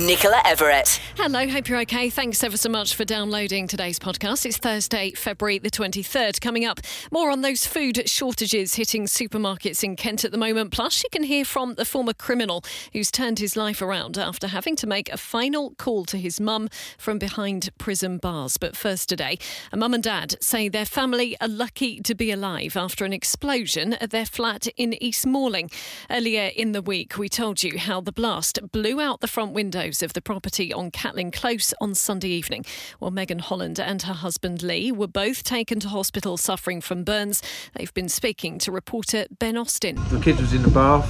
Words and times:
Nicola 0.00 0.42
Everett. 0.44 1.00
Hello, 1.16 1.46
hope 1.46 1.68
you're 1.68 1.80
okay. 1.82 2.10
Thanks 2.10 2.42
ever 2.42 2.56
so 2.56 2.68
much 2.68 2.96
for 2.96 3.04
downloading 3.04 3.68
today's 3.68 4.00
podcast. 4.00 4.44
It's 4.44 4.56
Thursday, 4.56 5.12
February 5.12 5.58
the 5.58 5.70
23rd. 5.70 6.40
Coming 6.40 6.64
up, 6.64 6.80
more 7.12 7.30
on 7.30 7.42
those 7.42 7.64
food 7.64 8.08
shortages 8.08 8.74
hitting 8.74 9.04
supermarkets 9.04 9.84
in 9.84 9.94
Kent 9.94 10.24
at 10.24 10.32
the 10.32 10.36
moment. 10.36 10.72
Plus, 10.72 11.04
you 11.04 11.08
can 11.12 11.22
hear 11.22 11.44
from 11.44 11.74
the 11.74 11.84
former 11.84 12.12
criminal 12.12 12.64
who's 12.92 13.12
turned 13.12 13.38
his 13.38 13.56
life 13.56 13.80
around 13.80 14.18
after 14.18 14.48
having 14.48 14.74
to 14.76 14.88
make 14.88 15.12
a 15.12 15.16
final 15.16 15.76
call 15.78 16.04
to 16.06 16.18
his 16.18 16.40
mum 16.40 16.68
from 16.98 17.20
behind 17.20 17.70
prison 17.78 18.18
bars. 18.18 18.56
But 18.56 18.76
first, 18.76 19.08
today, 19.08 19.38
a 19.70 19.76
mum 19.76 19.94
and 19.94 20.02
dad 20.02 20.34
say 20.42 20.68
their 20.68 20.86
family 20.86 21.36
are 21.40 21.46
lucky 21.46 22.00
to 22.00 22.16
be 22.16 22.32
alive 22.32 22.76
after 22.76 23.04
an 23.04 23.12
explosion 23.12 23.92
at 23.94 24.10
their 24.10 24.26
flat 24.26 24.66
in 24.76 25.00
East 25.00 25.24
Malling. 25.24 25.70
Earlier 26.10 26.50
in 26.56 26.72
the 26.72 26.82
week, 26.82 27.16
we 27.16 27.28
told 27.28 27.62
you 27.62 27.78
how 27.78 28.00
the 28.00 28.10
blast 28.10 28.58
blew 28.72 29.00
out 29.00 29.20
the 29.20 29.28
front 29.28 29.52
windows 29.84 30.02
of 30.02 30.14
the 30.14 30.22
property 30.22 30.72
on 30.72 30.90
Catlin 30.90 31.30
Close 31.30 31.74
on 31.78 31.94
Sunday 31.94 32.28
evening. 32.28 32.64
Well, 33.00 33.10
Megan 33.10 33.38
Holland 33.38 33.78
and 33.78 34.00
her 34.00 34.14
husband 34.14 34.62
Lee 34.62 34.90
were 34.90 35.06
both 35.06 35.44
taken 35.44 35.78
to 35.80 35.88
hospital 35.88 36.38
suffering 36.38 36.80
from 36.80 37.04
burns. 37.04 37.42
They've 37.74 37.92
been 37.92 38.08
speaking 38.08 38.58
to 38.60 38.72
reporter 38.72 39.26
Ben 39.38 39.58
Austin. 39.58 39.96
The 40.08 40.20
kid 40.20 40.40
was 40.40 40.54
in 40.54 40.62
the 40.62 40.70
bath, 40.70 41.06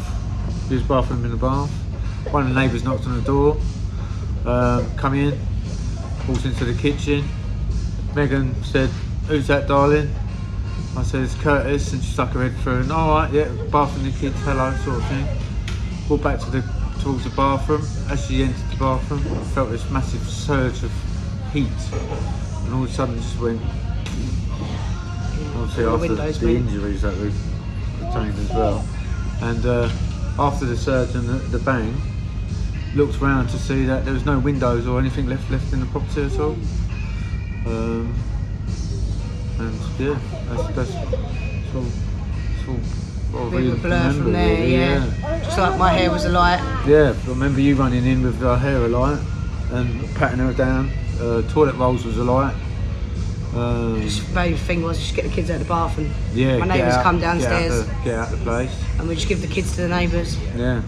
his 0.69 0.83
bathroom 0.83 1.25
in 1.25 1.31
the 1.31 1.37
bath. 1.37 1.71
One 2.33 2.43
of 2.43 2.49
the 2.53 2.61
neighbours 2.61 2.83
knocked 2.83 3.07
on 3.07 3.15
the 3.15 3.23
door, 3.23 3.57
um, 4.45 4.93
come 4.97 5.15
in, 5.15 5.39
walked 6.27 6.45
into 6.45 6.65
the 6.65 6.75
kitchen. 6.75 7.25
Megan 8.17 8.61
said, 8.65 8.89
Who's 9.29 9.47
that, 9.47 9.69
darling? 9.69 10.13
I 10.97 11.05
said, 11.05 11.23
It's 11.23 11.37
Curtis, 11.37 11.93
and 11.93 12.03
she 12.03 12.11
stuck 12.11 12.31
her 12.31 12.43
head 12.49 12.61
through, 12.63 12.81
and 12.81 12.91
alright, 12.91 13.33
yeah, 13.33 13.45
bathroom 13.71 14.11
the 14.11 14.19
kids, 14.19 14.37
hello, 14.41 14.75
sort 14.85 14.97
of 14.97 15.07
thing. 15.07 15.29
Walked 16.09 16.25
back 16.25 16.41
to 16.41 16.51
the 16.51 16.84
towards 17.05 17.25
the 17.25 17.31
bathroom. 17.31 17.87
As 18.09 18.27
she 18.27 18.43
entered 18.43 18.71
the 18.71 18.77
bathroom, 18.77 19.21
I 19.21 19.45
felt 19.53 19.71
this 19.71 19.89
massive 19.91 20.23
surge 20.23 20.83
of 20.83 20.91
heat, 21.53 21.69
and 21.93 22.75
all 22.75 22.85
of 22.85 22.91
a 22.91 22.93
sudden, 22.93 23.17
just 23.17 23.39
went. 23.39 23.61
Obviously, 25.55 25.85
after 25.85 25.99
windows 25.99 26.41
the 26.41 26.57
injuries 26.57 27.03
that 27.03 27.15
we've 27.19 27.37
retained 28.01 28.39
as 28.39 28.51
well, 28.51 28.85
and 29.43 29.67
uh, 29.67 29.91
after 30.39 30.65
the 30.65 30.77
surge 30.77 31.15
and 31.15 31.29
the, 31.29 31.35
the 31.57 31.59
bang, 31.59 31.95
looked 32.95 33.21
round 33.21 33.51
to 33.51 33.59
see 33.59 33.85
that 33.85 34.05
there 34.07 34.15
was 34.15 34.25
no 34.25 34.39
windows 34.39 34.87
or 34.87 34.99
anything 34.99 35.27
left 35.27 35.51
left 35.51 35.73
in 35.75 35.81
the 35.81 35.87
property 35.87 36.23
at 36.23 36.41
all. 36.41 36.57
Um, 37.67 38.15
and 39.59 39.79
yeah, 39.99 40.19
that's 40.49 40.75
that's, 40.75 40.95
that's 40.95 41.75
all. 41.75 41.83
That's 41.83 42.69
all 42.69 43.04
Bit 43.35 43.67
of 43.67 43.73
a 43.85 43.89
blur 43.89 44.13
from 44.13 44.33
there, 44.33 44.57
really, 44.57 44.73
yeah. 44.77 45.41
Just 45.43 45.59
like 45.59 45.79
my 45.79 45.93
hair 45.93 46.11
was 46.11 46.25
a 46.25 46.29
light. 46.29 46.61
yeah, 46.87 47.15
I 47.25 47.29
remember 47.29 47.61
you 47.61 47.75
running 47.75 48.07
in 48.07 48.23
with 48.23 48.39
her 48.41 48.57
hair 48.57 48.85
alight 48.85 49.19
and 49.73 50.15
patting 50.15 50.39
her 50.39 50.53
down. 50.53 50.91
Uh, 51.21 51.43
toilet 51.51 51.75
rolls 51.75 52.05
was 52.05 52.19
alight. 52.19 52.55
Um, 53.55 54.01
Just 54.03 54.33
main 54.35 54.57
thing 54.57 54.83
was 54.83 54.99
just 54.99 55.15
get 55.15 55.25
the 55.25 55.31
kids 55.31 55.49
out 55.49 55.61
of 55.61 55.63
the 55.63 55.69
bath 55.69 55.97
and 55.99 56.11
yeah, 56.33 56.59
my 56.59 56.67
neighbours 56.67 56.97
come 57.05 57.21
Get 57.21 57.29
out, 57.29 57.39
downstairs 57.41 57.87
the, 57.87 57.95
get 58.05 58.15
out 58.19 58.31
the 58.33 58.37
place. 58.39 58.83
and 58.99 59.09
we 59.09 59.15
just 59.15 59.29
give 59.29 59.41
the 59.43 59.47
kids 59.47 59.77
to 59.77 59.83
the 59.83 59.89
neighbours. 59.89 60.37
Yeah. 60.57 60.83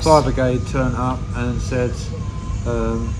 Fire 0.00 0.22
brigade 0.22 0.60
turned 0.68 0.96
up 0.96 1.20
and 1.36 1.60
said, 1.60 1.92
um, 2.66 3.14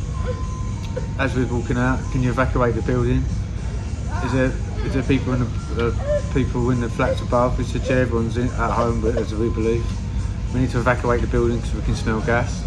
as 1.20 1.34
we 1.36 1.44
were 1.44 1.58
walking 1.58 1.76
out, 1.78 2.00
can 2.10 2.22
you 2.24 2.30
evacuate 2.30 2.74
the 2.74 2.82
building? 2.82 3.22
Is 4.24 4.32
there 4.32 4.52
is 4.86 4.94
there 4.94 5.02
people 5.02 5.32
in 5.34 5.40
the 5.40 5.88
uh, 5.88 6.32
people 6.34 6.70
in 6.70 6.80
the 6.80 6.88
flats 6.88 7.20
above? 7.20 7.64
Said, 7.66 7.82
yeah, 7.82 7.96
everyone's 7.96 8.36
in, 8.36 8.48
at 8.48 8.70
home, 8.70 9.00
but 9.00 9.16
as 9.16 9.34
we 9.34 9.50
believe, 9.50 9.84
we 10.54 10.60
need 10.60 10.70
to 10.70 10.78
evacuate 10.78 11.20
the 11.20 11.26
building 11.26 11.56
because 11.56 11.74
we 11.74 11.82
can 11.82 11.94
smell 11.94 12.20
gas. 12.22 12.62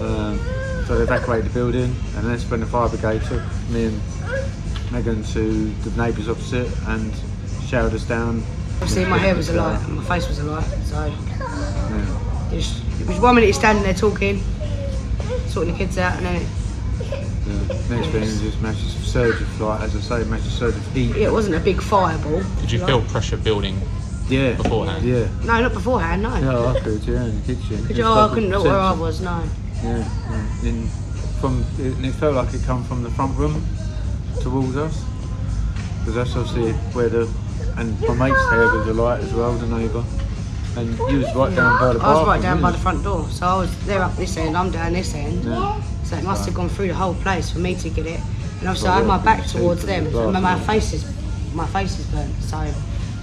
Um, 0.00 0.38
so 0.86 0.96
they 0.96 1.02
evacuated 1.04 1.46
the 1.46 1.54
building, 1.54 1.94
and 2.16 2.26
then 2.26 2.38
when 2.48 2.60
the 2.60 2.66
fire 2.66 2.88
brigade 2.88 3.22
took 3.22 3.42
me 3.70 3.84
and 3.86 4.00
Megan 4.90 5.22
to 5.22 5.68
the 5.84 6.02
neighbours 6.02 6.28
opposite 6.28 6.68
and 6.88 7.12
showered 7.64 7.94
us 7.94 8.04
down. 8.04 8.42
Obviously 8.80 9.04
my 9.04 9.18
hair 9.18 9.36
was 9.36 9.48
a 9.50 9.52
light 9.54 9.78
and 9.86 9.96
my 9.96 10.04
face 10.04 10.26
was 10.26 10.38
a 10.40 10.44
light. 10.44 10.64
So 10.84 11.06
Yeah. 11.06 12.50
it 12.52 12.56
was, 12.56 13.00
it 13.00 13.06
was 13.06 13.20
one 13.20 13.34
minute 13.36 13.46
you're 13.46 13.54
standing 13.54 13.84
there 13.84 13.94
talking, 13.94 14.42
sorting 15.46 15.72
the 15.74 15.78
kids 15.78 15.96
out, 15.98 16.16
and 16.16 16.26
then 16.26 16.36
it, 16.42 16.48
Yeah, 17.50 17.96
next 17.96 18.08
thing 18.08 18.22
is 18.22 18.40
just 18.40 18.60
massive 18.62 19.04
surge 19.04 19.40
of 19.40 19.60
like, 19.60 19.80
as 19.80 19.96
I 19.96 20.00
say, 20.00 20.28
massive 20.28 20.52
surge 20.52 20.76
of 20.76 20.92
heat. 20.92 21.16
it 21.16 21.32
wasn't 21.32 21.56
a 21.56 21.60
big 21.60 21.82
fireball. 21.82 22.42
Did 22.60 22.70
you 22.70 22.84
feel 22.86 23.02
pressure 23.02 23.36
building? 23.36 23.80
Yeah. 24.28 24.54
Beforehand? 24.54 25.04
Yeah. 25.04 25.28
No, 25.44 25.60
not 25.60 25.72
beforehand, 25.72 26.22
no. 26.22 26.36
Yeah, 26.36 26.70
I 26.70 26.80
could, 26.80 27.02
yeah, 27.02 27.24
in 27.24 27.40
the 27.40 27.46
kitchen. 27.46 27.78
Could 27.82 27.90
It's 27.90 27.98
you, 27.98 28.04
oh, 28.04 28.12
I 28.12 28.24
like 28.24 28.32
couldn't 28.34 28.52
a 28.52 28.58
look 28.58 28.66
where 28.66 28.78
I 28.78 28.92
was, 28.92 29.20
no. 29.20 29.42
Yeah, 29.82 29.98
yeah. 30.30 30.68
In, 30.68 30.88
from, 31.40 31.64
it, 31.78 31.94
and 31.96 32.06
it 32.06 32.12
felt 32.12 32.36
like 32.36 32.54
it 32.54 32.62
come 32.64 32.84
from 32.84 33.02
the 33.02 33.10
front 33.10 33.36
room 33.36 33.66
towards 34.40 34.76
us. 34.76 35.04
Because 35.98 36.14
that's 36.14 36.36
obviously 36.36 36.72
where 36.94 37.08
the, 37.08 37.28
and 37.76 38.00
my 38.02 38.28
mate's 38.28 38.50
hair 38.50 38.66
was 38.66 38.86
alight 38.86 39.20
as 39.20 39.34
well, 39.34 39.52
the 39.54 39.66
neighbour. 39.66 40.04
And 40.76 40.96
you 41.10 41.18
was 41.18 41.34
right 41.34 41.54
down 41.54 41.80
by 41.80 41.92
the 41.94 42.00
I 42.00 42.14
was 42.14 42.26
right 42.26 42.40
down 42.40 42.62
by 42.62 42.70
the 42.70 42.78
front 42.78 43.02
door, 43.02 43.28
so 43.30 43.46
I 43.46 43.56
was 43.56 43.86
there 43.86 44.02
up 44.02 44.14
this 44.14 44.36
end, 44.36 44.56
I'm 44.56 44.70
down 44.70 44.92
this 44.92 45.12
end. 45.14 45.44
Yeah. 45.44 45.82
So 46.10 46.16
it 46.16 46.24
must 46.24 46.44
have 46.44 46.54
gone 46.54 46.68
through 46.68 46.88
the 46.88 46.94
whole 46.94 47.14
place 47.14 47.50
for 47.52 47.60
me 47.60 47.76
to 47.76 47.88
get 47.88 48.04
it. 48.04 48.18
And 48.58 48.68
obviously 48.68 48.88
I 48.88 48.96
had 48.98 49.06
my 49.06 49.18
back 49.18 49.46
towards 49.46 49.86
them, 49.86 50.04
the 50.04 50.10
so 50.10 50.32
my 50.32 50.40
bathroom. 50.40 50.66
face 50.66 50.92
is 50.92 51.04
my 51.54 51.66
face 51.68 52.00
is 52.00 52.06
burnt, 52.06 52.34
so 52.42 52.74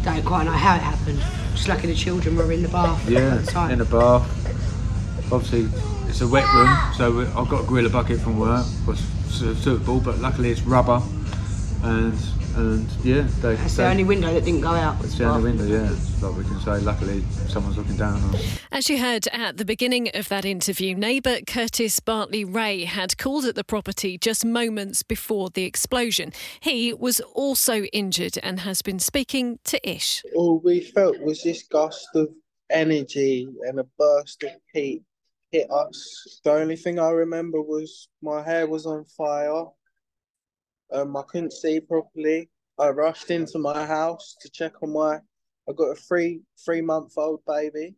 don't 0.04 0.24
quite 0.26 0.46
know 0.46 0.52
how 0.52 0.76
it 0.76 0.82
happened. 0.82 1.22
Just 1.54 1.68
lucky 1.68 1.88
the 1.88 1.96
children 1.96 2.38
were 2.38 2.50
in 2.50 2.62
the 2.64 2.70
bath 2.70 3.10
Yeah, 3.10 3.36
at 3.36 3.46
the 3.46 3.52
time. 3.52 3.72
in 3.72 3.82
a 3.82 3.86
bath. 3.86 4.24
Obviously, 5.34 5.68
it's 6.08 6.22
a 6.22 6.28
wet 6.30 6.46
room, 6.54 6.70
so 6.96 7.20
I've 7.38 7.50
got 7.50 7.66
a 7.66 7.68
gorilla 7.68 7.90
bucket 7.90 8.22
from 8.22 8.40
work. 8.40 8.66
Was 8.88 9.00
suitable, 9.28 10.00
but 10.00 10.20
luckily 10.20 10.50
it's 10.52 10.62
rubber, 10.62 11.02
and 11.84 12.18
and 12.58 12.90
yeah, 13.04 13.22
they. 13.42 13.56
That's 13.56 13.76
they 13.76 13.84
the 13.84 13.90
only 13.90 14.04
window 14.04 14.34
that 14.34 14.44
didn't 14.44 14.62
go 14.62 14.70
out. 14.70 14.98
Was 14.98 15.08
it's 15.08 15.18
the 15.18 15.26
the 15.26 15.30
only 15.30 15.52
window, 15.52 15.66
yeah. 15.66 15.96
Like 16.22 16.38
we 16.38 16.44
can 16.44 16.60
say, 16.60 16.80
luckily 16.80 17.24
someone's 17.48 17.78
looking 17.78 17.98
down 17.98 18.22
on. 18.22 18.36
us. 18.36 18.60
As 18.72 18.90
you 18.90 18.98
heard 19.00 19.28
at 19.32 19.58
the 19.58 19.66
beginning 19.66 20.10
of 20.14 20.30
that 20.30 20.46
interview, 20.46 20.96
neighbour 20.96 21.40
Curtis 21.46 22.00
Bartley 22.00 22.44
Ray 22.44 22.86
had 22.86 23.18
called 23.18 23.46
at 23.46 23.56
the 23.56 23.64
property 23.64 24.18
just 24.18 24.44
moments 24.44 25.04
before 25.04 25.50
the 25.50 25.64
explosion. 25.64 26.34
He 26.60 26.94
was 26.94 27.20
also 27.20 27.84
injured 27.86 28.38
and 28.42 28.62
has 28.62 28.82
been 28.82 29.00
speaking 29.00 29.60
to 29.66 29.90
Ish. 29.90 30.24
all 30.36 30.60
we 30.60 30.82
felt 30.82 31.20
was 31.20 31.44
this 31.44 31.64
gust 31.68 32.08
of 32.16 32.30
energy 32.70 33.48
and 33.68 33.80
a 33.80 33.86
burst 33.98 34.44
of 34.44 34.52
heat 34.74 35.04
hit 35.52 35.70
us. 35.72 36.40
The 36.44 36.52
only 36.52 36.76
thing 36.76 37.00
I 37.00 37.10
remember 37.10 37.62
was 37.62 38.10
my 38.22 38.44
hair 38.44 38.68
was 38.68 38.86
on 38.86 39.06
fire. 39.06 39.66
Um, 40.92 41.16
I 41.18 41.24
couldn't 41.28 41.54
see 41.54 41.80
properly. 41.80 42.50
I 42.80 42.90
rushed 42.90 43.32
into 43.32 43.60
my 43.60 43.86
house 43.86 44.36
to 44.42 44.50
check 44.50 44.82
on 44.82 44.94
my. 44.94 45.18
I 45.70 45.74
got 45.76 45.92
a 45.92 45.96
three 45.96 46.42
three 46.64 46.82
month 46.82 47.14
old 47.18 47.42
baby. 47.46 47.96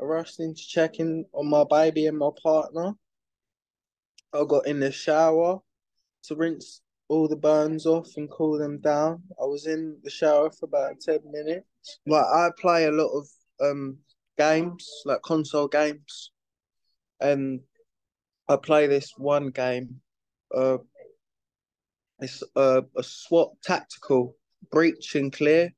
I 0.00 0.04
rushed 0.04 0.40
in 0.40 0.54
to 0.54 0.62
check 0.62 0.98
in 0.98 1.26
on 1.32 1.48
my 1.48 1.64
baby 1.68 2.06
and 2.06 2.18
my 2.18 2.30
partner. 2.42 2.94
I 4.32 4.44
got 4.48 4.66
in 4.66 4.80
the 4.80 4.90
shower 4.90 5.60
to 6.24 6.34
rinse 6.36 6.80
all 7.08 7.28
the 7.28 7.36
burns 7.36 7.86
off 7.86 8.08
and 8.16 8.30
cool 8.30 8.58
them 8.58 8.78
down. 8.80 9.22
I 9.40 9.44
was 9.44 9.66
in 9.66 9.98
the 10.02 10.10
shower 10.10 10.50
for 10.50 10.66
about 10.66 11.00
10 11.00 11.18
minutes. 11.30 11.66
Like 12.06 12.24
I 12.24 12.50
play 12.58 12.84
a 12.84 12.92
lot 12.92 13.10
of 13.10 13.28
um 13.60 13.98
games, 14.38 14.88
like 15.04 15.22
console 15.22 15.68
games. 15.68 16.30
And 17.20 17.60
I 18.48 18.56
play 18.56 18.86
this 18.86 19.12
one 19.18 19.50
game. 19.50 20.00
Uh 20.54 20.78
it's 22.20 22.42
uh, 22.56 22.82
a 22.96 23.02
SWAT 23.02 23.52
tactical 23.62 24.36
breach 24.70 25.14
and 25.14 25.32
clear. 25.32 25.72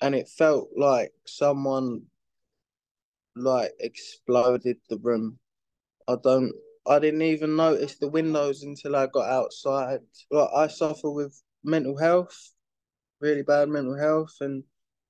And 0.00 0.14
it 0.14 0.28
felt 0.28 0.68
like 0.76 1.12
someone 1.26 2.02
like 3.36 3.72
exploded 3.80 4.76
the 4.88 4.98
room. 4.98 5.38
I 6.08 6.16
don't 6.22 6.52
I 6.86 6.98
didn't 6.98 7.22
even 7.22 7.56
notice 7.56 7.96
the 7.96 8.08
windows 8.08 8.62
until 8.62 8.96
I 8.96 9.06
got 9.06 9.28
outside. 9.30 10.00
Like 10.30 10.50
I 10.54 10.66
suffer 10.66 11.10
with 11.10 11.40
mental 11.62 11.96
health, 11.96 12.52
really 13.20 13.42
bad 13.42 13.70
mental 13.70 13.96
health, 13.96 14.36
and 14.40 14.62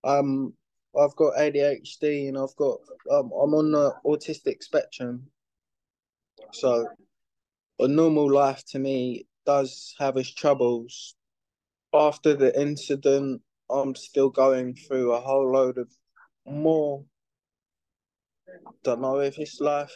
um, 0.04 0.54
I've 0.98 1.16
got 1.16 1.34
ADHD 1.34 2.28
and 2.28 2.38
I've 2.38 2.54
got 2.56 2.78
um, 3.10 3.32
I'm 3.32 3.54
on 3.54 3.72
the 3.72 3.92
autistic 4.06 4.62
spectrum. 4.62 5.26
So, 6.52 6.86
a 7.80 7.88
normal 7.88 8.32
life 8.32 8.64
to 8.66 8.78
me 8.78 9.26
does 9.46 9.94
have 9.98 10.14
his 10.14 10.32
troubles. 10.32 11.14
After 11.92 12.34
the 12.34 12.58
incident, 12.60 13.42
I'm 13.70 13.94
still 13.94 14.30
going 14.30 14.74
through 14.74 15.12
a 15.12 15.20
whole 15.20 15.52
load 15.52 15.78
of 15.78 15.88
more. 16.46 17.04
Don't 18.82 19.00
know 19.00 19.20
if 19.20 19.38
it's 19.38 19.60
life 19.60 19.94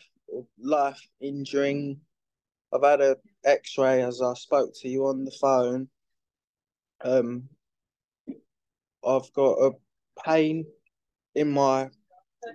life 0.58 1.00
injuring. 1.20 2.00
I've 2.72 2.84
had 2.84 3.00
a 3.00 3.16
X-ray 3.44 4.02
as 4.02 4.20
I 4.20 4.34
spoke 4.34 4.70
to 4.80 4.88
you 4.88 5.06
on 5.06 5.24
the 5.24 5.32
phone. 5.40 5.88
Um, 7.02 7.48
I've 9.06 9.32
got 9.32 9.52
a 9.52 9.72
pain 10.24 10.66
in 11.34 11.50
my 11.50 11.88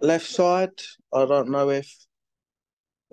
left 0.01 0.27
side. 0.27 0.81
I 1.13 1.25
don't 1.25 1.49
know 1.49 1.69
if 1.69 1.91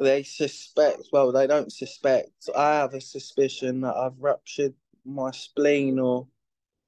they 0.00 0.23
suspect. 0.23 1.08
Well, 1.12 1.31
they 1.31 1.47
don't 1.47 1.73
suspect. 1.73 2.49
I 2.56 2.75
have 2.76 2.94
a 2.94 3.00
suspicion 3.00 3.82
that 3.82 3.94
I've 3.94 4.19
ruptured 4.19 4.75
my 5.05 5.31
spleen 5.31 5.99
or 5.99 6.26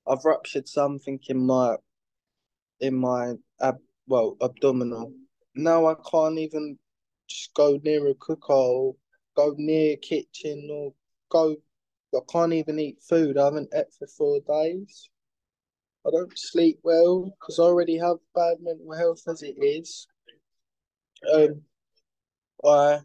I've 0.07 0.25
ruptured 0.25 0.67
something 0.67 1.21
in 1.29 1.47
my 1.47 1.77
in 2.81 2.95
my 2.95 3.35
ab 3.61 3.79
well 4.07 4.37
abdominal. 4.41 5.13
Now 5.55 5.87
I 5.87 5.95
can't 6.11 6.39
even 6.39 6.79
just 7.29 7.55
go 7.55 7.79
near 7.85 8.09
a 8.09 8.15
cooker 8.15 8.53
or 8.53 8.97
go 9.37 9.55
near 9.59 9.95
a 9.95 9.97
kitchen 9.97 10.69
or 10.71 10.95
go. 11.29 11.57
I 12.15 12.21
can't 12.31 12.53
even 12.53 12.79
eat 12.79 13.03
food. 13.03 13.39
I 13.39 13.45
haven't 13.45 13.73
ate 13.75 13.93
for 13.99 14.07
four 14.07 14.41
days. 14.41 15.09
I 16.07 16.11
don't 16.11 16.37
sleep 16.37 16.81
well 16.83 17.25
because 17.25 17.59
I 17.59 17.63
already 17.63 17.97
have 17.99 18.17
bad 18.35 18.57
mental 18.61 18.93
health 18.93 19.23
as 19.29 19.43
it 19.43 19.57
is. 19.63 20.07
Um, 21.33 21.63
I 22.65 23.01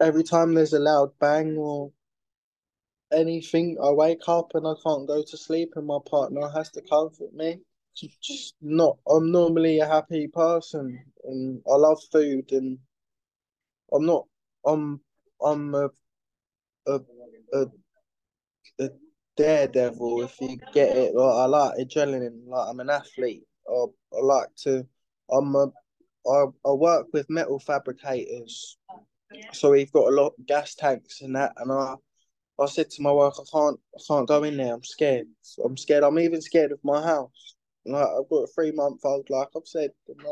every 0.00 0.24
time 0.24 0.54
there's 0.54 0.72
a 0.72 0.78
loud 0.78 1.12
bang 1.18 1.56
or 1.56 1.92
anything, 3.12 3.76
I 3.82 3.90
wake 3.90 4.28
up 4.28 4.52
and 4.54 4.66
I 4.66 4.74
can't 4.84 5.06
go 5.06 5.22
to 5.22 5.36
sleep, 5.36 5.72
and 5.76 5.86
my 5.86 5.98
partner 6.08 6.48
has 6.48 6.70
to 6.72 6.82
comfort 6.82 7.32
me. 7.32 7.60
Just 8.20 8.54
not. 8.60 8.98
I'm 9.08 9.30
normally 9.30 9.78
a 9.78 9.86
happy 9.86 10.26
person, 10.26 10.98
and 11.24 11.62
I 11.70 11.76
love 11.76 12.00
food, 12.10 12.50
and 12.50 12.78
I'm 13.92 14.04
not. 14.04 14.26
I'm. 14.66 15.00
I'm 15.44 15.74
a. 15.74 15.90
A. 16.86 17.00
A. 17.52 17.66
a 18.80 18.88
daredevil, 19.36 20.22
if 20.22 20.40
you 20.40 20.56
get 20.72 20.96
it. 20.96 21.14
Like, 21.14 21.34
I 21.34 21.46
like 21.46 21.78
adrenaline. 21.78 22.46
Like 22.46 22.68
I'm 22.68 22.80
an 22.80 22.90
athlete. 22.90 23.44
I, 23.68 23.84
I 24.12 24.20
like 24.20 24.54
to. 24.64 24.86
I'm 25.30 25.54
a. 25.54 25.68
I, 26.26 26.44
I 26.66 26.72
work 26.72 27.08
with 27.12 27.30
metal 27.30 27.58
fabricators, 27.58 28.78
so 29.52 29.70
we've 29.70 29.92
got 29.92 30.12
a 30.12 30.16
lot 30.16 30.34
of 30.38 30.46
gas 30.46 30.74
tanks 30.74 31.20
and 31.20 31.36
that, 31.36 31.52
and 31.56 31.70
I 31.70 31.94
I 32.58 32.66
said 32.66 32.90
to 32.90 33.02
my 33.02 33.10
wife, 33.10 33.34
I 33.40 33.44
can't, 33.50 33.80
I 33.96 34.00
can't 34.06 34.28
go 34.28 34.44
in 34.44 34.56
there. 34.56 34.74
I'm 34.74 34.84
scared. 34.84 35.26
I'm 35.64 35.76
scared. 35.76 36.04
I'm 36.04 36.18
even 36.20 36.40
scared 36.40 36.70
of 36.70 36.78
my 36.84 37.02
house. 37.02 37.56
Like 37.84 38.06
I've 38.06 38.28
got 38.28 38.44
a 38.44 38.46
three 38.46 38.70
month 38.70 39.00
old. 39.04 39.28
Like 39.28 39.48
I've 39.56 39.66
said, 39.66 39.90
I, 40.08 40.26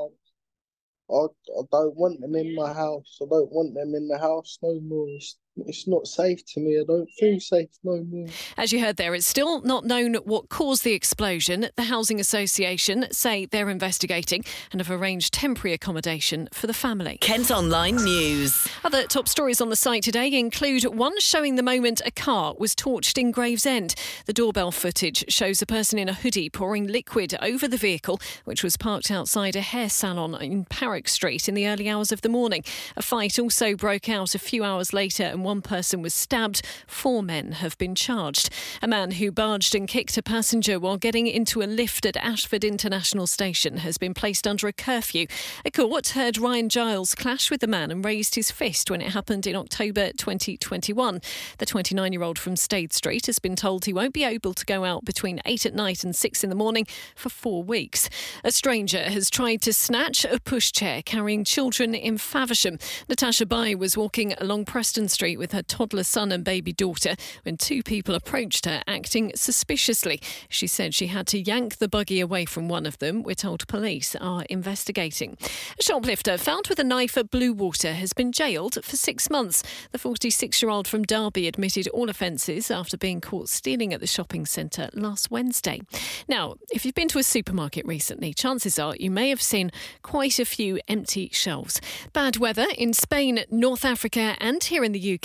I 1.10 1.62
don't 1.70 1.96
want 1.96 2.20
them 2.20 2.36
in 2.36 2.54
my 2.54 2.72
house. 2.72 3.18
I 3.20 3.26
don't 3.28 3.50
want 3.50 3.74
them 3.74 3.94
in 3.94 4.06
the 4.06 4.18
house 4.18 4.58
no 4.62 4.80
more. 4.80 5.08
It's 5.56 5.86
not 5.86 6.06
safe 6.06 6.44
to 6.46 6.60
me. 6.60 6.78
I 6.80 6.84
don't 6.86 7.10
feel 7.18 7.38
safe 7.40 7.68
no 7.84 8.02
more. 8.04 8.26
As 8.56 8.72
you 8.72 8.80
heard 8.80 8.96
there, 8.96 9.14
it's 9.14 9.26
still 9.26 9.60
not 9.62 9.84
known 9.84 10.14
what 10.14 10.48
caused 10.48 10.84
the 10.84 10.92
explosion. 10.92 11.68
The 11.76 11.84
Housing 11.84 12.18
Association 12.18 13.06
say 13.12 13.46
they're 13.46 13.68
investigating 13.68 14.44
and 14.70 14.80
have 14.80 14.90
arranged 14.90 15.34
temporary 15.34 15.74
accommodation 15.74 16.48
for 16.52 16.66
the 16.66 16.74
family. 16.74 17.18
Kent 17.20 17.50
Online 17.50 17.96
News. 17.96 18.66
Other 18.84 19.04
top 19.04 19.28
stories 19.28 19.60
on 19.60 19.68
the 19.68 19.76
site 19.76 20.02
today 20.02 20.32
include 20.32 20.84
one 20.84 21.18
showing 21.20 21.56
the 21.56 21.62
moment 21.62 22.00
a 22.06 22.10
car 22.10 22.54
was 22.58 22.74
torched 22.74 23.18
in 23.18 23.30
Gravesend. 23.30 23.94
The 24.26 24.32
doorbell 24.32 24.72
footage 24.72 25.24
shows 25.28 25.60
a 25.60 25.66
person 25.66 25.98
in 25.98 26.08
a 26.08 26.14
hoodie 26.14 26.48
pouring 26.48 26.86
liquid 26.86 27.36
over 27.42 27.68
the 27.68 27.76
vehicle, 27.76 28.20
which 28.44 28.62
was 28.62 28.76
parked 28.76 29.10
outside 29.10 29.56
a 29.56 29.60
hair 29.60 29.90
salon 29.90 30.34
in 30.40 30.64
Parrock 30.64 31.08
Street 31.08 31.48
in 31.48 31.54
the 31.54 31.68
early 31.68 31.88
hours 31.88 32.10
of 32.10 32.22
the 32.22 32.28
morning. 32.28 32.64
A 32.96 33.02
fight 33.02 33.38
also 33.38 33.76
broke 33.76 34.08
out 34.08 34.34
a 34.34 34.38
few 34.38 34.64
hours 34.64 34.92
later 34.92 35.24
and 35.24 35.41
one 35.42 35.62
person 35.62 36.02
was 36.02 36.14
stabbed. 36.14 36.62
Four 36.86 37.22
men 37.22 37.52
have 37.52 37.76
been 37.78 37.94
charged. 37.94 38.50
A 38.80 38.88
man 38.88 39.12
who 39.12 39.30
barged 39.30 39.74
and 39.74 39.88
kicked 39.88 40.16
a 40.16 40.22
passenger 40.22 40.78
while 40.78 40.96
getting 40.96 41.26
into 41.26 41.62
a 41.62 41.64
lift 41.64 42.06
at 42.06 42.16
Ashford 42.16 42.64
International 42.64 43.26
Station 43.26 43.78
has 43.78 43.98
been 43.98 44.14
placed 44.14 44.46
under 44.46 44.68
a 44.68 44.72
curfew. 44.72 45.26
A 45.64 45.70
court 45.70 46.08
heard 46.08 46.38
Ryan 46.38 46.68
Giles 46.68 47.14
clash 47.14 47.50
with 47.50 47.60
the 47.60 47.66
man 47.66 47.90
and 47.90 48.04
raised 48.04 48.34
his 48.34 48.50
fist 48.50 48.90
when 48.90 49.00
it 49.00 49.12
happened 49.12 49.46
in 49.46 49.56
October 49.56 50.10
2021. 50.12 51.20
The 51.58 51.66
29 51.66 52.12
year 52.12 52.22
old 52.22 52.38
from 52.38 52.56
Stade 52.56 52.92
Street 52.92 53.26
has 53.26 53.38
been 53.38 53.56
told 53.56 53.84
he 53.84 53.92
won't 53.92 54.14
be 54.14 54.24
able 54.24 54.54
to 54.54 54.64
go 54.66 54.84
out 54.84 55.04
between 55.04 55.40
8 55.44 55.66
at 55.66 55.74
night 55.74 56.04
and 56.04 56.14
6 56.14 56.44
in 56.44 56.50
the 56.50 56.56
morning 56.56 56.86
for 57.14 57.28
four 57.28 57.62
weeks. 57.62 58.08
A 58.44 58.52
stranger 58.52 59.02
has 59.02 59.30
tried 59.30 59.62
to 59.62 59.72
snatch 59.72 60.24
a 60.24 60.38
pushchair 60.38 61.04
carrying 61.04 61.44
children 61.44 61.94
in 61.94 62.18
Faversham. 62.18 62.78
Natasha 63.08 63.46
Bai 63.46 63.74
was 63.74 63.96
walking 63.96 64.34
along 64.38 64.64
Preston 64.64 65.08
Street 65.08 65.31
with 65.36 65.52
her 65.52 65.62
toddler 65.62 66.04
son 66.04 66.32
and 66.32 66.44
baby 66.44 66.72
daughter 66.72 67.14
when 67.42 67.56
two 67.56 67.82
people 67.82 68.14
approached 68.14 68.66
her 68.66 68.82
acting 68.86 69.32
suspiciously. 69.34 70.20
She 70.48 70.66
said 70.66 70.94
she 70.94 71.08
had 71.08 71.26
to 71.28 71.38
yank 71.38 71.78
the 71.78 71.88
buggy 71.88 72.20
away 72.20 72.44
from 72.44 72.68
one 72.68 72.86
of 72.86 72.98
them. 72.98 73.22
We're 73.22 73.34
told 73.34 73.66
police 73.68 74.14
are 74.16 74.44
investigating. 74.50 75.36
A 75.78 75.82
shoplifter 75.82 76.36
found 76.38 76.66
with 76.68 76.78
a 76.78 76.84
knife 76.84 77.16
at 77.16 77.30
Bluewater 77.30 77.94
has 77.94 78.12
been 78.12 78.32
jailed 78.32 78.84
for 78.84 78.96
six 78.96 79.30
months. 79.30 79.62
The 79.92 79.98
46 79.98 80.62
year 80.62 80.70
old 80.70 80.88
from 80.88 81.02
Derby 81.02 81.48
admitted 81.48 81.88
all 81.88 82.08
offences 82.08 82.70
after 82.70 82.96
being 82.96 83.20
caught 83.20 83.48
stealing 83.48 83.92
at 83.92 84.00
the 84.00 84.06
shopping 84.06 84.46
centre 84.46 84.90
last 84.92 85.30
Wednesday. 85.30 85.80
Now, 86.28 86.56
if 86.72 86.84
you've 86.84 86.94
been 86.94 87.08
to 87.08 87.18
a 87.18 87.22
supermarket 87.22 87.86
recently, 87.86 88.34
chances 88.34 88.78
are 88.78 88.94
you 88.96 89.10
may 89.10 89.28
have 89.28 89.42
seen 89.42 89.70
quite 90.02 90.38
a 90.38 90.44
few 90.44 90.80
empty 90.88 91.30
shelves. 91.32 91.80
Bad 92.12 92.36
weather 92.36 92.66
in 92.76 92.92
Spain, 92.92 93.44
North 93.50 93.84
Africa, 93.84 94.36
and 94.40 94.62
here 94.62 94.84
in 94.84 94.92
the 94.92 95.14
UK 95.14 95.21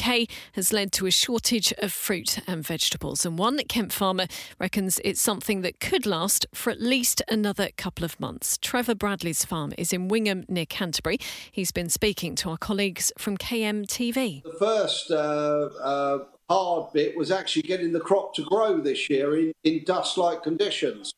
has 0.54 0.72
led 0.72 0.92
to 0.94 1.06
a 1.06 1.12
shortage 1.12 1.74
of 1.80 1.92
fruit 1.92 2.40
and 2.48 2.66
vegetables. 2.66 3.26
And 3.26 3.38
one 3.38 3.58
Kent 3.68 3.92
farmer 3.92 4.28
reckons 4.60 5.02
it's 5.04 5.20
something 5.20 5.62
that 5.62 5.80
could 5.80 6.06
last 6.06 6.46
for 6.54 6.70
at 6.70 6.80
least 6.80 7.22
another 7.28 7.70
couple 7.76 8.06
of 8.06 8.20
months. 8.20 8.58
Trevor 8.58 8.96
Bradley's 8.96 9.44
farm 9.44 9.74
is 9.78 9.92
in 9.92 10.08
Wingham 10.08 10.46
near 10.48 10.66
Canterbury. 10.66 11.20
He's 11.52 11.72
been 11.72 11.90
speaking 11.90 12.36
to 12.36 12.50
our 12.52 12.58
colleagues 12.58 13.12
from 13.18 13.38
KMTV. 13.38 14.44
The 14.44 14.58
first 14.60 15.12
uh, 15.12 15.70
uh, 15.82 16.20
hard 16.50 16.94
bit 16.94 17.18
was 17.18 17.32
actually 17.32 17.64
getting 17.64 17.92
the 17.92 18.00
crop 18.00 18.34
to 18.36 18.44
grow 18.44 18.80
this 18.80 19.10
year 19.10 19.38
in, 19.38 19.54
in 19.64 19.84
dust 19.84 20.18
like 20.18 20.44
conditions. 20.44 21.14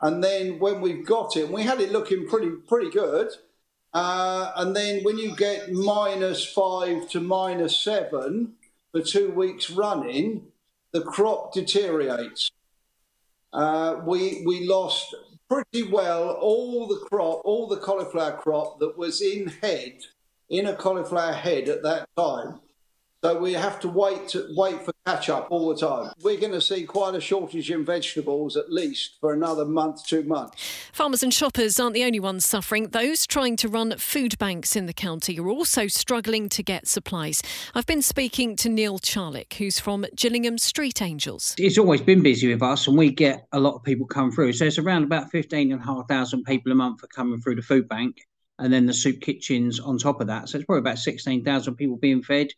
And 0.00 0.22
then 0.22 0.58
when 0.58 0.80
we've 0.80 1.04
got 1.04 1.36
it, 1.36 1.50
we 1.50 1.64
had 1.64 1.80
it 1.80 1.90
looking 1.90 2.28
pretty 2.28 2.50
pretty 2.68 2.90
good. 2.90 3.32
Uh, 3.94 4.52
and 4.56 4.76
then 4.76 5.02
when 5.02 5.18
you 5.18 5.34
get 5.34 5.72
minus 5.72 6.44
five 6.44 7.08
to 7.10 7.20
minus 7.20 7.80
seven 7.80 8.54
for 8.92 9.00
two 9.00 9.30
weeks 9.30 9.70
running, 9.70 10.48
the 10.92 11.00
crop 11.00 11.52
deteriorates. 11.52 12.50
Uh, 13.52 14.00
we 14.04 14.42
we 14.46 14.66
lost 14.66 15.14
pretty 15.48 15.82
well 15.82 16.30
all 16.32 16.86
the 16.86 16.98
crop, 17.06 17.40
all 17.44 17.66
the 17.66 17.78
cauliflower 17.78 18.36
crop 18.36 18.78
that 18.80 18.98
was 18.98 19.22
in 19.22 19.48
head, 19.62 20.00
in 20.50 20.66
a 20.66 20.74
cauliflower 20.74 21.32
head 21.32 21.68
at 21.68 21.82
that 21.82 22.08
time. 22.16 22.60
So 23.24 23.38
we 23.38 23.54
have 23.54 23.80
to 23.80 23.88
wait 23.88 24.28
to 24.28 24.46
wait 24.56 24.82
for 24.84 24.92
catch 25.08 25.30
up 25.30 25.46
all 25.48 25.70
the 25.70 25.80
time. 25.80 26.12
We're 26.22 26.38
going 26.38 26.52
to 26.52 26.60
see 26.60 26.84
quite 26.84 27.14
a 27.14 27.20
shortage 27.20 27.70
in 27.70 27.82
vegetables 27.82 28.58
at 28.58 28.70
least 28.70 29.16
for 29.20 29.32
another 29.32 29.64
month, 29.64 30.06
two 30.06 30.22
months. 30.22 30.62
Farmers 30.92 31.22
and 31.22 31.32
shoppers 31.32 31.80
aren't 31.80 31.94
the 31.94 32.04
only 32.04 32.20
ones 32.20 32.44
suffering. 32.44 32.88
Those 32.88 33.26
trying 33.26 33.56
to 33.56 33.68
run 33.68 33.96
food 33.96 34.36
banks 34.36 34.76
in 34.76 34.84
the 34.84 34.92
county 34.92 35.38
are 35.40 35.48
also 35.48 35.86
struggling 35.86 36.50
to 36.50 36.62
get 36.62 36.86
supplies. 36.86 37.42
I've 37.74 37.86
been 37.86 38.02
speaking 38.02 38.54
to 38.56 38.68
Neil 38.68 38.98
Charlick, 38.98 39.54
who's 39.54 39.80
from 39.80 40.04
Gillingham 40.14 40.58
Street 40.58 41.00
Angels. 41.00 41.54
It's 41.56 41.78
always 41.78 42.02
been 42.02 42.22
busy 42.22 42.52
with 42.52 42.62
us, 42.62 42.86
and 42.86 42.98
we 42.98 43.10
get 43.10 43.46
a 43.52 43.58
lot 43.58 43.76
of 43.76 43.82
people 43.84 44.06
come 44.06 44.30
through. 44.30 44.52
So 44.52 44.66
it's 44.66 44.78
around 44.78 45.04
about 45.04 45.30
fifteen 45.30 45.72
and 45.72 45.80
a 45.80 45.84
half 45.84 46.06
thousand 46.06 46.44
people 46.44 46.70
a 46.70 46.74
month 46.74 47.02
are 47.02 47.06
coming 47.06 47.40
through 47.40 47.54
the 47.54 47.62
food 47.62 47.88
bank, 47.88 48.26
and 48.58 48.70
then 48.70 48.84
the 48.84 48.92
soup 48.92 49.22
kitchens 49.22 49.80
on 49.80 49.96
top 49.96 50.20
of 50.20 50.26
that. 50.26 50.50
So 50.50 50.58
it's 50.58 50.66
probably 50.66 50.80
about 50.80 50.98
sixteen 50.98 51.42
thousand 51.44 51.76
people 51.76 51.96
being 51.96 52.22
fed 52.22 52.48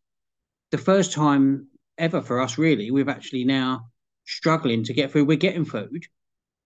the 0.72 0.78
first 0.78 1.12
time 1.12 1.66
ever 2.00 2.20
for 2.20 2.40
us, 2.40 2.58
really, 2.58 2.90
we've 2.90 3.08
actually 3.08 3.44
now 3.44 3.86
struggling 4.24 4.82
to 4.84 4.94
get 4.94 5.10
food. 5.10 5.28
We're 5.28 5.36
getting 5.36 5.64
food, 5.64 6.06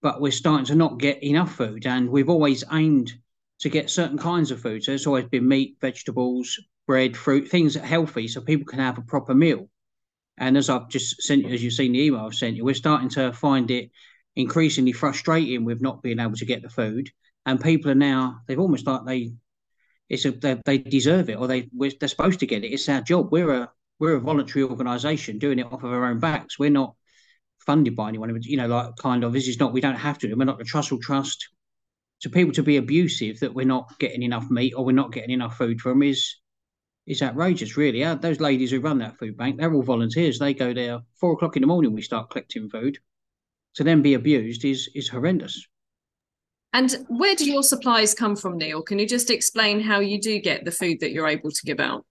but 0.00 0.20
we're 0.20 0.32
starting 0.32 0.66
to 0.66 0.74
not 0.74 0.98
get 0.98 1.22
enough 1.22 1.54
food. 1.54 1.86
And 1.86 2.08
we've 2.08 2.30
always 2.30 2.64
aimed 2.72 3.12
to 3.60 3.68
get 3.68 3.90
certain 3.90 4.18
kinds 4.18 4.50
of 4.50 4.60
food. 4.60 4.84
So 4.84 4.92
it's 4.92 5.06
always 5.06 5.26
been 5.26 5.48
meat, 5.48 5.76
vegetables, 5.80 6.58
bread, 6.86 7.16
fruit, 7.16 7.48
things 7.48 7.74
that 7.74 7.84
are 7.84 7.86
healthy 7.86 8.28
so 8.28 8.40
people 8.40 8.66
can 8.66 8.78
have 8.78 8.98
a 8.98 9.02
proper 9.02 9.34
meal. 9.34 9.68
And 10.36 10.56
as 10.56 10.68
I've 10.68 10.88
just 10.88 11.22
sent 11.22 11.44
you, 11.44 11.50
as 11.54 11.62
you've 11.62 11.72
seen 11.72 11.92
the 11.92 12.02
email 12.02 12.20
I've 12.20 12.34
sent 12.34 12.56
you, 12.56 12.64
we're 12.64 12.74
starting 12.74 13.08
to 13.10 13.32
find 13.32 13.70
it 13.70 13.90
increasingly 14.36 14.92
frustrating 14.92 15.64
with 15.64 15.80
not 15.80 16.02
being 16.02 16.18
able 16.18 16.34
to 16.36 16.44
get 16.44 16.62
the 16.62 16.68
food. 16.68 17.10
And 17.46 17.60
people 17.60 17.90
are 17.90 17.94
now, 17.94 18.40
they've 18.46 18.58
almost 18.58 18.86
like 18.86 19.04
they, 19.06 19.32
it's 20.08 20.24
a, 20.24 20.32
they, 20.32 20.60
they 20.64 20.78
deserve 20.78 21.30
it 21.30 21.38
or 21.38 21.46
they, 21.46 21.68
they're 21.72 22.08
supposed 22.08 22.40
to 22.40 22.46
get 22.46 22.64
it. 22.64 22.72
It's 22.72 22.88
our 22.88 23.00
job. 23.00 23.30
We're 23.30 23.52
a, 23.52 23.70
we're 23.98 24.16
a 24.16 24.20
voluntary 24.20 24.64
organisation 24.64 25.38
doing 25.38 25.58
it 25.58 25.66
off 25.66 25.84
of 25.84 25.92
our 25.92 26.06
own 26.06 26.18
backs. 26.18 26.58
We're 26.58 26.70
not 26.70 26.94
funded 27.58 27.96
by 27.96 28.08
anyone. 28.08 28.36
You 28.42 28.56
know, 28.56 28.66
like 28.66 28.96
kind 28.96 29.24
of 29.24 29.32
this 29.32 29.48
is 29.48 29.58
not. 29.58 29.72
We 29.72 29.80
don't 29.80 29.94
have 29.94 30.18
to. 30.18 30.34
We're 30.34 30.44
not 30.44 30.58
the 30.58 30.64
Trussell 30.64 31.00
Trust. 31.00 31.48
To 32.20 32.30
people 32.30 32.54
to 32.54 32.62
be 32.62 32.78
abusive 32.78 33.40
that 33.40 33.54
we're 33.54 33.66
not 33.66 33.98
getting 33.98 34.22
enough 34.22 34.50
meat 34.50 34.72
or 34.74 34.84
we're 34.84 34.92
not 34.92 35.12
getting 35.12 35.30
enough 35.30 35.58
food 35.58 35.80
from 35.80 36.02
is 36.02 36.36
is 37.06 37.22
outrageous. 37.22 37.76
Really, 37.76 38.02
uh, 38.02 38.14
those 38.14 38.40
ladies 38.40 38.70
who 38.70 38.80
run 38.80 38.98
that 38.98 39.18
food 39.18 39.36
bank, 39.36 39.58
they're 39.58 39.74
all 39.74 39.82
volunteers. 39.82 40.38
They 40.38 40.54
go 40.54 40.72
there 40.72 41.00
four 41.20 41.32
o'clock 41.32 41.56
in 41.56 41.60
the 41.60 41.66
morning. 41.66 41.92
We 41.92 42.02
start 42.02 42.30
collecting 42.30 42.70
food. 42.70 42.98
to 43.74 43.84
then 43.84 44.02
be 44.02 44.14
abused 44.14 44.64
is 44.64 44.88
is 44.94 45.08
horrendous. 45.08 45.66
And 46.72 46.92
where 47.08 47.36
do 47.36 47.48
your 47.48 47.62
supplies 47.62 48.14
come 48.14 48.34
from, 48.34 48.58
Neil? 48.58 48.82
Can 48.82 48.98
you 48.98 49.06
just 49.06 49.30
explain 49.30 49.80
how 49.80 50.00
you 50.00 50.20
do 50.20 50.40
get 50.40 50.64
the 50.64 50.72
food 50.72 50.98
that 51.00 51.12
you're 51.12 51.28
able 51.28 51.50
to 51.52 51.62
give 51.64 51.78
out? 51.78 52.04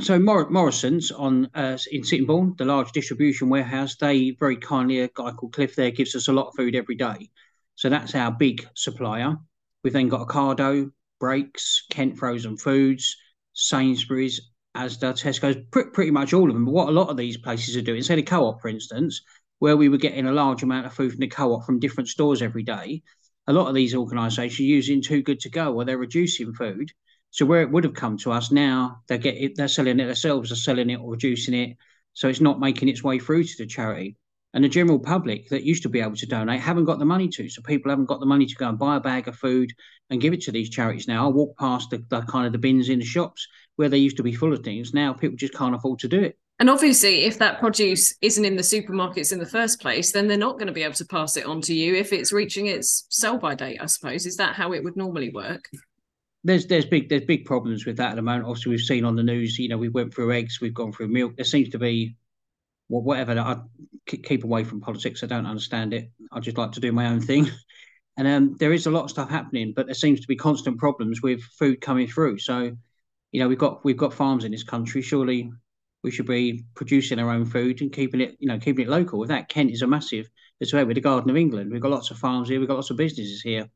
So 0.00 0.18
Mor- 0.18 0.50
Morrison's 0.50 1.10
on 1.10 1.48
uh, 1.54 1.78
in 1.90 2.02
Sittingbourne, 2.02 2.56
the 2.56 2.64
large 2.64 2.92
distribution 2.92 3.48
warehouse, 3.48 3.96
they 3.96 4.30
very 4.30 4.56
kindly 4.56 5.00
a 5.00 5.08
guy 5.08 5.30
called 5.30 5.52
Cliff 5.52 5.76
there 5.76 5.90
gives 5.90 6.14
us 6.14 6.28
a 6.28 6.32
lot 6.32 6.48
of 6.48 6.54
food 6.56 6.74
every 6.74 6.94
day. 6.94 7.30
So 7.74 7.88
that's 7.88 8.14
our 8.14 8.30
big 8.30 8.66
supplier. 8.74 9.36
We've 9.82 9.92
then 9.92 10.08
got 10.08 10.28
Ocado, 10.28 10.90
Brakes, 11.20 11.84
Kent 11.90 12.18
Frozen 12.18 12.56
Foods, 12.58 13.16
Sainsbury's, 13.52 14.40
Asda, 14.76 15.12
Tesco's, 15.12 15.56
pr- 15.70 15.90
pretty 15.92 16.10
much 16.10 16.32
all 16.32 16.48
of 16.48 16.54
them. 16.54 16.64
But 16.64 16.72
what 16.72 16.88
a 16.88 16.92
lot 16.92 17.08
of 17.08 17.16
these 17.16 17.36
places 17.36 17.76
are 17.76 17.82
doing, 17.82 18.02
say 18.02 18.16
the 18.16 18.22
co-op, 18.22 18.60
for 18.60 18.68
instance, 18.68 19.22
where 19.58 19.76
we 19.76 19.88
were 19.88 19.98
getting 19.98 20.26
a 20.26 20.32
large 20.32 20.62
amount 20.62 20.86
of 20.86 20.94
food 20.94 21.12
from 21.12 21.20
the 21.20 21.28
co-op 21.28 21.64
from 21.64 21.78
different 21.78 22.08
stores 22.08 22.42
every 22.42 22.62
day, 22.62 23.02
a 23.46 23.52
lot 23.52 23.68
of 23.68 23.74
these 23.74 23.94
organisations 23.94 24.60
are 24.60 24.62
using 24.62 25.02
too 25.02 25.22
good 25.22 25.40
to 25.40 25.50
go, 25.50 25.74
or 25.74 25.84
they're 25.84 25.98
reducing 25.98 26.52
food. 26.52 26.90
So 27.32 27.46
where 27.46 27.62
it 27.62 27.70
would 27.70 27.84
have 27.84 27.94
come 27.94 28.18
to 28.18 28.30
us 28.30 28.52
now, 28.52 29.00
they 29.08 29.16
get 29.16 29.36
it, 29.36 29.56
they're 29.56 29.66
selling 29.66 29.98
it 29.98 30.04
themselves, 30.04 30.50
they're 30.50 30.56
selling 30.56 30.90
it 30.90 31.00
or 31.00 31.12
reducing 31.12 31.54
it, 31.54 31.78
so 32.12 32.28
it's 32.28 32.42
not 32.42 32.60
making 32.60 32.88
its 32.88 33.02
way 33.02 33.18
through 33.18 33.44
to 33.44 33.54
the 33.58 33.66
charity. 33.66 34.16
And 34.52 34.62
the 34.62 34.68
general 34.68 34.98
public 34.98 35.48
that 35.48 35.64
used 35.64 35.82
to 35.84 35.88
be 35.88 36.00
able 36.00 36.16
to 36.16 36.26
donate 36.26 36.60
haven't 36.60 36.84
got 36.84 36.98
the 36.98 37.06
money 37.06 37.28
to. 37.28 37.48
So 37.48 37.62
people 37.62 37.90
haven't 37.90 38.04
got 38.04 38.20
the 38.20 38.26
money 38.26 38.44
to 38.44 38.54
go 38.54 38.68
and 38.68 38.78
buy 38.78 38.96
a 38.96 39.00
bag 39.00 39.28
of 39.28 39.36
food 39.36 39.72
and 40.10 40.20
give 40.20 40.34
it 40.34 40.42
to 40.42 40.52
these 40.52 40.68
charities 40.68 41.08
now. 41.08 41.24
I 41.24 41.30
walk 41.30 41.56
past 41.56 41.88
the, 41.88 42.04
the 42.10 42.20
kind 42.20 42.44
of 42.46 42.52
the 42.52 42.58
bins 42.58 42.90
in 42.90 42.98
the 42.98 43.04
shops 43.04 43.48
where 43.76 43.88
they 43.88 43.96
used 43.96 44.18
to 44.18 44.22
be 44.22 44.34
full 44.34 44.52
of 44.52 44.62
things. 44.62 44.92
Now 44.92 45.14
people 45.14 45.38
just 45.38 45.54
can't 45.54 45.74
afford 45.74 46.00
to 46.00 46.08
do 46.08 46.20
it. 46.20 46.38
And 46.58 46.68
obviously, 46.68 47.24
if 47.24 47.38
that 47.38 47.60
produce 47.60 48.14
isn't 48.20 48.44
in 48.44 48.56
the 48.56 48.62
supermarkets 48.62 49.32
in 49.32 49.38
the 49.38 49.46
first 49.46 49.80
place, 49.80 50.12
then 50.12 50.28
they're 50.28 50.36
not 50.36 50.58
going 50.58 50.66
to 50.66 50.72
be 50.72 50.82
able 50.82 50.94
to 50.94 51.06
pass 51.06 51.38
it 51.38 51.46
on 51.46 51.62
to 51.62 51.74
you 51.74 51.96
if 51.96 52.12
it's 52.12 52.30
reaching 52.30 52.66
its 52.66 53.06
sell 53.08 53.38
by 53.38 53.54
date, 53.54 53.78
I 53.80 53.86
suppose. 53.86 54.26
Is 54.26 54.36
that 54.36 54.54
how 54.54 54.74
it 54.74 54.84
would 54.84 54.96
normally 54.96 55.30
work? 55.30 55.70
There's 56.44 56.66
there's 56.66 56.84
big 56.84 57.08
there's 57.08 57.24
big 57.24 57.44
problems 57.44 57.86
with 57.86 57.96
that 57.98 58.10
at 58.10 58.16
the 58.16 58.22
moment. 58.22 58.46
Obviously, 58.46 58.70
we've 58.70 58.80
seen 58.80 59.04
on 59.04 59.16
the 59.16 59.22
news. 59.22 59.58
You 59.58 59.68
know, 59.68 59.78
we 59.78 59.88
went 59.88 60.12
through 60.14 60.32
eggs, 60.32 60.60
we've 60.60 60.74
gone 60.74 60.92
through 60.92 61.08
milk. 61.08 61.36
There 61.36 61.44
seems 61.44 61.70
to 61.70 61.78
be 61.78 62.16
whatever. 62.88 63.38
I 63.38 63.56
keep 64.06 64.44
away 64.44 64.64
from 64.64 64.80
politics. 64.80 65.22
I 65.22 65.26
don't 65.26 65.46
understand 65.46 65.94
it. 65.94 66.10
I 66.30 66.40
just 66.40 66.58
like 66.58 66.72
to 66.72 66.80
do 66.80 66.92
my 66.92 67.06
own 67.06 67.20
thing. 67.20 67.50
And 68.16 68.28
um, 68.28 68.56
there 68.58 68.74
is 68.74 68.86
a 68.86 68.90
lot 68.90 69.04
of 69.04 69.10
stuff 69.10 69.30
happening, 69.30 69.72
but 69.74 69.86
there 69.86 69.94
seems 69.94 70.20
to 70.20 70.26
be 70.26 70.36
constant 70.36 70.78
problems 70.78 71.22
with 71.22 71.40
food 71.58 71.80
coming 71.80 72.06
through. 72.06 72.38
So, 72.40 72.76
you 73.30 73.40
know, 73.40 73.48
we've 73.48 73.58
got 73.58 73.84
we've 73.84 73.96
got 73.96 74.12
farms 74.12 74.44
in 74.44 74.52
this 74.52 74.64
country. 74.64 75.00
Surely 75.00 75.50
we 76.02 76.10
should 76.10 76.26
be 76.26 76.64
producing 76.74 77.18
our 77.18 77.30
own 77.30 77.46
food 77.46 77.80
and 77.80 77.92
keeping 77.92 78.20
it, 78.20 78.36
you 78.38 78.48
know, 78.48 78.58
keeping 78.58 78.84
it 78.84 78.90
local. 78.90 79.18
With 79.18 79.30
that, 79.30 79.48
Kent 79.48 79.70
is 79.70 79.82
a 79.82 79.86
massive. 79.86 80.28
It's 80.60 80.72
where 80.72 80.84
with 80.84 80.96
the 80.96 81.00
Garden 81.00 81.30
of 81.30 81.36
England. 81.36 81.72
We've 81.72 81.80
got 81.80 81.90
lots 81.90 82.10
of 82.10 82.18
farms 82.18 82.48
here. 82.48 82.58
We've 82.58 82.68
got 82.68 82.74
lots 82.74 82.90
of 82.90 82.98
businesses 82.98 83.40
here. 83.40 83.70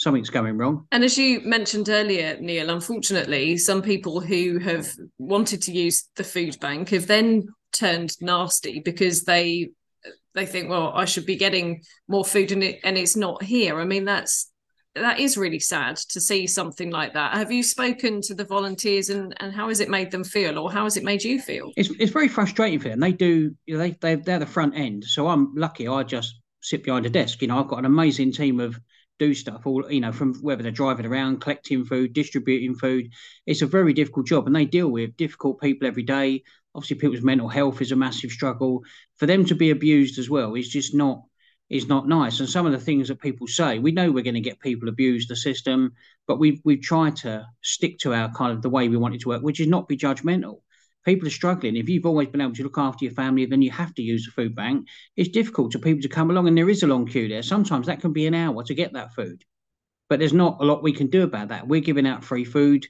Something's 0.00 0.30
going 0.30 0.56
wrong. 0.56 0.86
And 0.92 1.04
as 1.04 1.18
you 1.18 1.42
mentioned 1.42 1.90
earlier, 1.90 2.38
Neil, 2.40 2.70
unfortunately, 2.70 3.58
some 3.58 3.82
people 3.82 4.18
who 4.18 4.58
have 4.58 4.88
wanted 5.18 5.60
to 5.64 5.72
use 5.72 6.08
the 6.16 6.24
food 6.24 6.58
bank 6.58 6.88
have 6.88 7.06
then 7.06 7.48
turned 7.72 8.16
nasty 8.22 8.80
because 8.82 9.24
they 9.24 9.72
they 10.34 10.46
think, 10.46 10.70
well, 10.70 10.92
I 10.94 11.04
should 11.04 11.26
be 11.26 11.36
getting 11.36 11.82
more 12.08 12.24
food 12.24 12.50
and 12.50 12.64
it 12.64 12.80
and 12.82 12.96
it's 12.96 13.14
not 13.14 13.42
here. 13.42 13.78
I 13.78 13.84
mean, 13.84 14.06
that's 14.06 14.50
that 14.94 15.20
is 15.20 15.36
really 15.36 15.58
sad 15.58 15.96
to 15.96 16.18
see 16.18 16.46
something 16.46 16.90
like 16.90 17.12
that. 17.12 17.34
Have 17.34 17.52
you 17.52 17.62
spoken 17.62 18.22
to 18.22 18.34
the 18.34 18.46
volunteers 18.46 19.10
and, 19.10 19.34
and 19.38 19.52
how 19.52 19.68
has 19.68 19.80
it 19.80 19.90
made 19.90 20.10
them 20.10 20.24
feel 20.24 20.58
or 20.58 20.72
how 20.72 20.84
has 20.84 20.96
it 20.96 21.04
made 21.04 21.22
you 21.22 21.42
feel? 21.42 21.72
It's 21.76 21.90
it's 22.00 22.10
very 22.10 22.28
frustrating 22.28 22.78
for 22.78 22.88
them. 22.88 23.00
They 23.00 23.12
do 23.12 23.54
you 23.66 23.76
know, 23.76 23.78
they 23.78 23.90
they 24.00 24.14
they're 24.14 24.38
the 24.38 24.46
front 24.46 24.74
end. 24.74 25.04
So 25.04 25.28
I'm 25.28 25.54
lucky 25.54 25.88
I 25.88 26.04
just 26.04 26.40
sit 26.62 26.84
behind 26.84 27.04
a 27.04 27.10
desk. 27.10 27.42
You 27.42 27.48
know, 27.48 27.60
I've 27.60 27.68
got 27.68 27.80
an 27.80 27.84
amazing 27.84 28.32
team 28.32 28.60
of 28.60 28.80
do 29.20 29.34
stuff 29.34 29.66
all 29.66 29.84
you 29.92 30.00
know 30.00 30.12
from 30.12 30.34
whether 30.40 30.62
they're 30.62 30.72
driving 30.72 31.04
around 31.04 31.42
collecting 31.42 31.84
food 31.84 32.12
distributing 32.14 32.74
food. 32.74 33.12
It's 33.46 33.62
a 33.62 33.66
very 33.66 33.92
difficult 33.92 34.26
job 34.26 34.46
and 34.46 34.56
they 34.56 34.64
deal 34.64 34.88
with 34.88 35.16
difficult 35.16 35.60
people 35.60 35.86
every 35.86 36.02
day. 36.02 36.42
Obviously 36.74 36.96
people's 36.96 37.22
mental 37.22 37.48
health 37.48 37.82
is 37.82 37.92
a 37.92 37.96
massive 37.96 38.30
struggle. 38.30 38.82
For 39.18 39.26
them 39.26 39.44
to 39.44 39.54
be 39.54 39.70
abused 39.70 40.18
as 40.18 40.30
well 40.30 40.54
is 40.54 40.68
just 40.68 40.94
not 40.94 41.22
is 41.68 41.86
not 41.86 42.08
nice. 42.08 42.40
And 42.40 42.48
some 42.48 42.66
of 42.66 42.72
the 42.72 42.78
things 42.78 43.08
that 43.08 43.20
people 43.20 43.46
say 43.46 43.78
we 43.78 43.92
know 43.92 44.10
we're 44.10 44.24
going 44.24 44.34
to 44.34 44.40
get 44.40 44.58
people 44.58 44.88
abuse 44.88 45.26
the 45.28 45.36
system 45.36 45.92
but 46.26 46.38
we've 46.38 46.60
we've 46.64 46.80
tried 46.80 47.16
to 47.16 47.46
stick 47.62 47.98
to 47.98 48.14
our 48.14 48.32
kind 48.32 48.52
of 48.52 48.62
the 48.62 48.70
way 48.70 48.88
we 48.88 48.96
want 48.96 49.14
it 49.14 49.20
to 49.20 49.28
work 49.28 49.42
which 49.42 49.60
is 49.60 49.68
not 49.68 49.86
be 49.86 49.98
judgmental 49.98 50.60
people 51.04 51.26
are 51.26 51.32
struggling. 51.32 51.76
If 51.76 51.88
you've 51.88 52.06
always 52.06 52.28
been 52.28 52.40
able 52.40 52.54
to 52.54 52.62
look 52.62 52.78
after 52.78 53.04
your 53.04 53.14
family 53.14 53.46
then 53.46 53.62
you 53.62 53.70
have 53.70 53.94
to 53.94 54.02
use 54.02 54.26
a 54.28 54.30
food 54.32 54.54
bank. 54.54 54.86
It's 55.16 55.30
difficult 55.30 55.72
for 55.72 55.78
people 55.78 56.02
to 56.02 56.08
come 56.08 56.30
along 56.30 56.48
and 56.48 56.56
there 56.56 56.70
is 56.70 56.82
a 56.82 56.86
long 56.86 57.06
queue 57.06 57.28
there. 57.28 57.42
Sometimes 57.42 57.86
that 57.86 58.00
can 58.00 58.12
be 58.12 58.26
an 58.26 58.34
hour 58.34 58.62
to 58.64 58.74
get 58.74 58.92
that 58.92 59.14
food. 59.14 59.42
But 60.08 60.18
there's 60.18 60.32
not 60.32 60.58
a 60.60 60.64
lot 60.64 60.82
we 60.82 60.92
can 60.92 61.06
do 61.06 61.22
about 61.22 61.48
that. 61.48 61.68
We're 61.68 61.80
giving 61.80 62.06
out 62.06 62.24
free 62.24 62.44
food. 62.44 62.86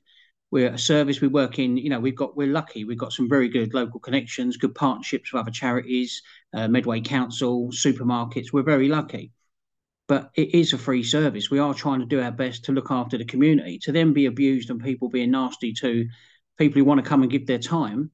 We're 0.50 0.72
a 0.72 0.78
service. 0.78 1.20
We 1.20 1.28
work 1.28 1.58
in 1.58 1.76
you 1.76 1.90
know 1.90 2.00
we've 2.00 2.16
got 2.16 2.36
we're 2.36 2.48
lucky. 2.48 2.84
We've 2.84 2.98
got 2.98 3.12
some 3.12 3.28
very 3.28 3.48
good 3.48 3.74
local 3.74 4.00
connections 4.00 4.56
good 4.56 4.74
partnerships 4.74 5.32
with 5.32 5.40
other 5.40 5.50
charities 5.50 6.22
uh, 6.54 6.66
medway 6.66 7.00
council 7.00 7.70
supermarkets. 7.70 8.52
We're 8.52 8.62
very 8.62 8.88
lucky. 8.88 9.32
But 10.08 10.30
it 10.34 10.54
is 10.56 10.72
a 10.72 10.78
free 10.78 11.04
service. 11.04 11.52
We 11.52 11.60
are 11.60 11.72
trying 11.72 12.00
to 12.00 12.06
do 12.06 12.20
our 12.20 12.32
best 12.32 12.64
to 12.64 12.72
look 12.72 12.90
after 12.90 13.16
the 13.16 13.24
community. 13.24 13.78
To 13.80 13.92
then 13.92 14.12
be 14.12 14.26
abused 14.26 14.70
and 14.70 14.82
people 14.82 15.08
being 15.08 15.30
nasty 15.30 15.72
to 15.74 16.08
people 16.60 16.78
who 16.78 16.84
want 16.84 17.02
to 17.02 17.08
come 17.08 17.22
and 17.22 17.32
give 17.32 17.46
their 17.46 17.58
time 17.58 18.10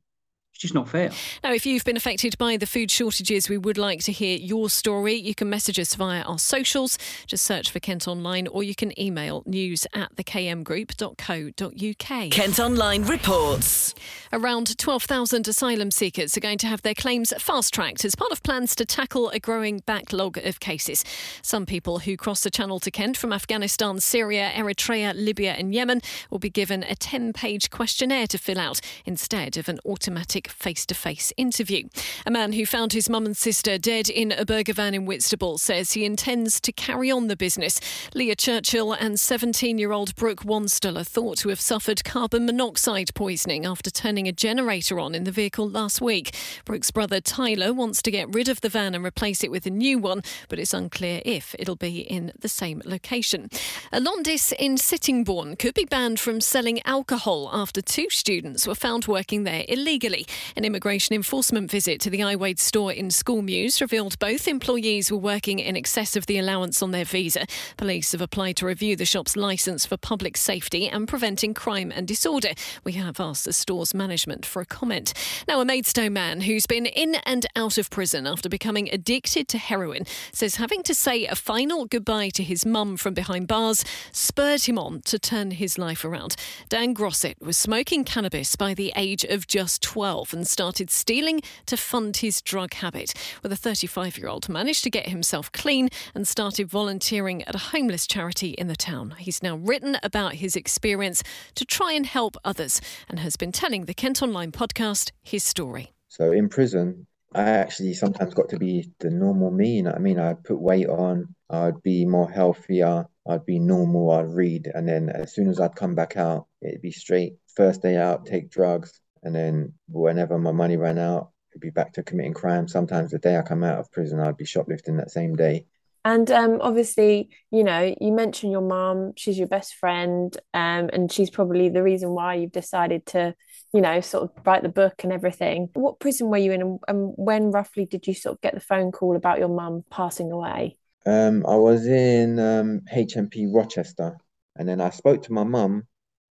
it's 0.56 0.62
just 0.62 0.74
not 0.74 0.88
fair. 0.88 1.10
Now, 1.44 1.52
if 1.52 1.66
you've 1.66 1.84
been 1.84 1.98
affected 1.98 2.38
by 2.38 2.56
the 2.56 2.64
food 2.64 2.90
shortages, 2.90 3.50
we 3.50 3.58
would 3.58 3.76
like 3.76 4.02
to 4.04 4.12
hear 4.12 4.38
your 4.38 4.70
story. 4.70 5.12
You 5.12 5.34
can 5.34 5.50
message 5.50 5.78
us 5.78 5.94
via 5.94 6.22
our 6.22 6.38
socials. 6.38 6.96
Just 7.26 7.44
search 7.44 7.70
for 7.70 7.78
Kent 7.78 8.08
Online 8.08 8.46
or 8.46 8.62
you 8.62 8.74
can 8.74 8.98
email 8.98 9.42
news 9.44 9.86
at 9.92 10.16
thekmgroup.co.uk. 10.16 12.30
Kent 12.30 12.58
Online 12.58 13.04
reports. 13.04 13.94
Around 14.32 14.78
12,000 14.78 15.46
asylum 15.46 15.90
seekers 15.90 16.38
are 16.38 16.40
going 16.40 16.56
to 16.56 16.66
have 16.66 16.80
their 16.80 16.94
claims 16.94 17.34
fast 17.38 17.74
tracked 17.74 18.06
as 18.06 18.14
part 18.14 18.32
of 18.32 18.42
plans 18.42 18.74
to 18.76 18.86
tackle 18.86 19.28
a 19.28 19.38
growing 19.38 19.82
backlog 19.84 20.38
of 20.38 20.58
cases. 20.58 21.04
Some 21.42 21.66
people 21.66 21.98
who 21.98 22.16
cross 22.16 22.42
the 22.42 22.50
channel 22.50 22.80
to 22.80 22.90
Kent 22.90 23.18
from 23.18 23.30
Afghanistan, 23.30 24.00
Syria, 24.00 24.52
Eritrea, 24.54 25.12
Libya, 25.14 25.52
and 25.52 25.74
Yemen 25.74 26.00
will 26.30 26.38
be 26.38 26.48
given 26.48 26.82
a 26.84 26.94
10 26.94 27.34
page 27.34 27.68
questionnaire 27.68 28.26
to 28.28 28.38
fill 28.38 28.58
out 28.58 28.80
instead 29.04 29.58
of 29.58 29.68
an 29.68 29.80
automatic 29.84 30.45
face 30.48 30.86
to 30.86 30.94
face 30.94 31.32
interview. 31.36 31.88
A 32.24 32.30
man 32.30 32.52
who 32.52 32.66
found 32.66 32.92
his 32.92 33.08
mum 33.08 33.26
and 33.26 33.36
sister 33.36 33.78
dead 33.78 34.08
in 34.08 34.32
a 34.32 34.44
burger 34.44 34.72
van 34.72 34.94
in 34.94 35.06
Whitstable 35.06 35.58
says 35.58 35.92
he 35.92 36.04
intends 36.04 36.60
to 36.60 36.72
carry 36.72 37.10
on 37.10 37.28
the 37.28 37.36
business. 37.36 37.80
Leah 38.14 38.36
Churchill 38.36 38.92
and 38.92 39.18
17 39.18 39.78
year 39.78 39.92
old 39.92 40.14
Brooke 40.16 40.44
Wanstall 40.44 40.98
are 40.98 41.04
thought 41.04 41.38
to 41.38 41.48
have 41.48 41.60
suffered 41.60 42.04
carbon 42.04 42.46
monoxide 42.46 43.14
poisoning 43.14 43.66
after 43.66 43.90
turning 43.90 44.26
a 44.28 44.32
generator 44.32 44.98
on 44.98 45.14
in 45.14 45.24
the 45.24 45.30
vehicle 45.30 45.68
last 45.68 46.00
week. 46.00 46.34
Brooke's 46.64 46.90
brother 46.90 47.20
Tyler 47.20 47.72
wants 47.72 48.02
to 48.02 48.10
get 48.10 48.32
rid 48.34 48.48
of 48.48 48.60
the 48.60 48.68
van 48.68 48.94
and 48.94 49.04
replace 49.04 49.42
it 49.42 49.50
with 49.50 49.66
a 49.66 49.70
new 49.70 49.98
one, 49.98 50.22
but 50.48 50.58
it's 50.58 50.74
unclear 50.74 51.20
if 51.24 51.54
it'll 51.58 51.76
be 51.76 52.00
in 52.00 52.32
the 52.38 52.48
same 52.48 52.82
location. 52.84 53.50
A 53.92 54.00
Londis 54.00 54.52
in 54.58 54.76
Sittingbourne 54.76 55.56
could 55.56 55.74
be 55.74 55.84
banned 55.84 56.20
from 56.20 56.40
selling 56.40 56.80
alcohol 56.84 57.50
after 57.52 57.80
two 57.80 58.08
students 58.10 58.66
were 58.66 58.74
found 58.74 59.06
working 59.06 59.44
there 59.44 59.64
illegally. 59.68 60.26
An 60.56 60.64
immigration 60.64 61.14
enforcement 61.14 61.70
visit 61.70 62.00
to 62.02 62.10
the 62.10 62.20
Iwade 62.20 62.58
store 62.58 62.92
in 62.92 63.10
School 63.10 63.42
Mews 63.42 63.80
revealed 63.80 64.18
both 64.18 64.48
employees 64.48 65.10
were 65.10 65.18
working 65.18 65.58
in 65.58 65.76
excess 65.76 66.16
of 66.16 66.26
the 66.26 66.38
allowance 66.38 66.82
on 66.82 66.90
their 66.90 67.04
visa. 67.04 67.46
Police 67.76 68.12
have 68.12 68.20
applied 68.20 68.56
to 68.56 68.66
review 68.66 68.96
the 68.96 69.04
shop's 69.04 69.36
licence 69.36 69.86
for 69.86 69.96
public 69.96 70.36
safety 70.36 70.88
and 70.88 71.08
preventing 71.08 71.54
crime 71.54 71.92
and 71.94 72.06
disorder. 72.06 72.50
We 72.84 72.92
have 72.92 73.20
asked 73.20 73.44
the 73.44 73.52
store's 73.52 73.94
management 73.94 74.46
for 74.46 74.60
a 74.60 74.66
comment. 74.66 75.12
Now, 75.48 75.60
a 75.60 75.64
Maidstone 75.64 76.12
man 76.12 76.42
who's 76.42 76.66
been 76.66 76.86
in 76.86 77.16
and 77.26 77.46
out 77.56 77.78
of 77.78 77.90
prison 77.90 78.26
after 78.26 78.48
becoming 78.48 78.88
addicted 78.92 79.48
to 79.48 79.58
heroin 79.58 80.04
says 80.32 80.56
having 80.56 80.82
to 80.84 80.94
say 80.94 81.26
a 81.26 81.34
final 81.34 81.86
goodbye 81.86 82.30
to 82.30 82.42
his 82.42 82.66
mum 82.66 82.96
from 82.96 83.14
behind 83.14 83.48
bars 83.48 83.84
spurred 84.12 84.62
him 84.62 84.78
on 84.78 85.00
to 85.02 85.18
turn 85.18 85.50
his 85.52 85.78
life 85.78 86.04
around. 86.04 86.36
Dan 86.68 86.94
Grosset 86.94 87.40
was 87.40 87.56
smoking 87.56 88.04
cannabis 88.04 88.56
by 88.56 88.74
the 88.74 88.92
age 88.96 89.24
of 89.24 89.46
just 89.46 89.82
12 89.82 90.25
and 90.32 90.46
started 90.46 90.90
stealing 90.90 91.40
to 91.66 91.76
fund 91.76 92.18
his 92.18 92.40
drug 92.42 92.74
habit. 92.74 93.14
With 93.42 93.52
a 93.52 93.56
35 93.56 94.18
year 94.18 94.28
old 94.28 94.48
managed 94.48 94.84
to 94.84 94.90
get 94.90 95.08
himself 95.08 95.50
clean 95.52 95.88
and 96.14 96.26
started 96.26 96.68
volunteering 96.68 97.42
at 97.44 97.54
a 97.54 97.58
homeless 97.58 98.06
charity 98.06 98.50
in 98.50 98.68
the 98.68 98.76
town. 98.76 99.14
He's 99.18 99.42
now 99.42 99.56
written 99.56 99.98
about 100.02 100.34
his 100.34 100.56
experience 100.56 101.22
to 101.54 101.64
try 101.64 101.92
and 101.92 102.06
help 102.06 102.36
others 102.44 102.80
and 103.08 103.18
has 103.20 103.36
been 103.36 103.52
telling 103.52 103.84
the 103.84 103.94
Kent 103.94 104.22
Online 104.22 104.52
podcast 104.52 105.12
his 105.22 105.44
story. 105.44 105.92
So 106.08 106.32
in 106.32 106.48
prison, 106.48 107.06
I 107.34 107.42
actually 107.42 107.92
sometimes 107.92 108.34
got 108.34 108.48
to 108.50 108.58
be 108.58 108.90
the 109.00 109.10
normal 109.10 109.50
me. 109.50 109.76
You 109.76 109.82
know 109.82 109.92
I 109.92 109.98
mean? 109.98 110.18
I'd 110.18 110.42
put 110.44 110.58
weight 110.58 110.88
on, 110.88 111.34
I'd 111.50 111.82
be 111.82 112.06
more 112.06 112.30
healthier, 112.30 113.06
I'd 113.28 113.44
be 113.44 113.58
normal, 113.58 114.10
I'd 114.12 114.32
read. 114.32 114.70
And 114.74 114.88
then 114.88 115.10
as 115.10 115.34
soon 115.34 115.48
as 115.48 115.60
I'd 115.60 115.76
come 115.76 115.94
back 115.94 116.16
out, 116.16 116.46
it'd 116.62 116.80
be 116.80 116.92
straight. 116.92 117.36
First 117.54 117.82
day 117.82 117.96
out, 117.96 118.26
take 118.26 118.50
drugs. 118.50 119.00
And 119.26 119.34
then 119.34 119.72
whenever 119.88 120.38
my 120.38 120.52
money 120.52 120.76
ran 120.76 120.98
out, 121.00 121.30
could 121.50 121.60
be 121.60 121.70
back 121.70 121.92
to 121.94 122.04
committing 122.04 122.32
crime. 122.32 122.68
Sometimes 122.68 123.10
the 123.10 123.18
day 123.18 123.36
I 123.36 123.42
come 123.42 123.64
out 123.64 123.80
of 123.80 123.90
prison, 123.90 124.20
I'd 124.20 124.36
be 124.36 124.44
shoplifting 124.44 124.98
that 124.98 125.10
same 125.10 125.34
day. 125.34 125.66
And 126.04 126.30
um, 126.30 126.58
obviously, 126.60 127.30
you 127.50 127.64
know, 127.64 127.92
you 128.00 128.12
mentioned 128.12 128.52
your 128.52 128.60
mum, 128.60 129.14
she's 129.16 129.36
your 129.36 129.48
best 129.48 129.74
friend, 129.74 130.32
um, 130.54 130.90
and 130.92 131.10
she's 131.10 131.28
probably 131.28 131.68
the 131.68 131.82
reason 131.82 132.10
why 132.10 132.34
you've 132.34 132.52
decided 132.52 133.04
to, 133.06 133.34
you 133.74 133.80
know, 133.80 134.00
sort 134.00 134.30
of 134.30 134.46
write 134.46 134.62
the 134.62 134.68
book 134.68 135.02
and 135.02 135.12
everything. 135.12 135.70
What 135.74 135.98
prison 135.98 136.28
were 136.28 136.38
you 136.38 136.52
in, 136.52 136.60
and, 136.60 136.78
and 136.86 137.12
when 137.16 137.50
roughly 137.50 137.84
did 137.84 138.06
you 138.06 138.14
sort 138.14 138.36
of 138.36 138.40
get 138.42 138.54
the 138.54 138.60
phone 138.60 138.92
call 138.92 139.16
about 139.16 139.40
your 139.40 139.48
mum 139.48 139.82
passing 139.90 140.30
away? 140.30 140.78
Um, 141.04 141.44
I 141.44 141.56
was 141.56 141.88
in 141.88 142.38
um, 142.38 142.82
HMP 142.94 143.52
Rochester, 143.52 144.16
and 144.54 144.68
then 144.68 144.80
I 144.80 144.90
spoke 144.90 145.24
to 145.24 145.32
my 145.32 145.42
mum 145.42 145.88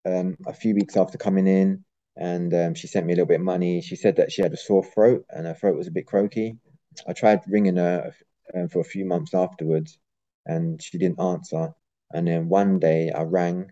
um, 0.05 0.35
a 0.45 0.53
few 0.53 0.75
weeks 0.75 0.97
after 0.97 1.17
coming 1.17 1.47
in, 1.47 1.85
and 2.17 2.53
um, 2.53 2.73
she 2.73 2.87
sent 2.87 3.05
me 3.05 3.13
a 3.13 3.15
little 3.15 3.27
bit 3.27 3.39
of 3.39 3.45
money. 3.45 3.81
She 3.81 3.95
said 3.95 4.17
that 4.17 4.31
she 4.31 4.41
had 4.41 4.53
a 4.53 4.57
sore 4.57 4.83
throat 4.83 5.25
and 5.29 5.45
her 5.47 5.53
throat 5.53 5.77
was 5.77 5.87
a 5.87 5.91
bit 5.91 6.07
croaky. 6.07 6.57
I 7.07 7.13
tried 7.13 7.41
ringing 7.47 7.77
her 7.77 8.13
um, 8.53 8.67
for 8.67 8.81
a 8.81 8.85
few 8.85 9.05
months 9.05 9.33
afterwards, 9.33 9.97
and 10.45 10.81
she 10.81 10.97
didn't 10.97 11.21
answer. 11.21 11.73
And 12.13 12.27
then 12.27 12.49
one 12.49 12.79
day 12.79 13.11
I 13.11 13.23
rang, 13.23 13.71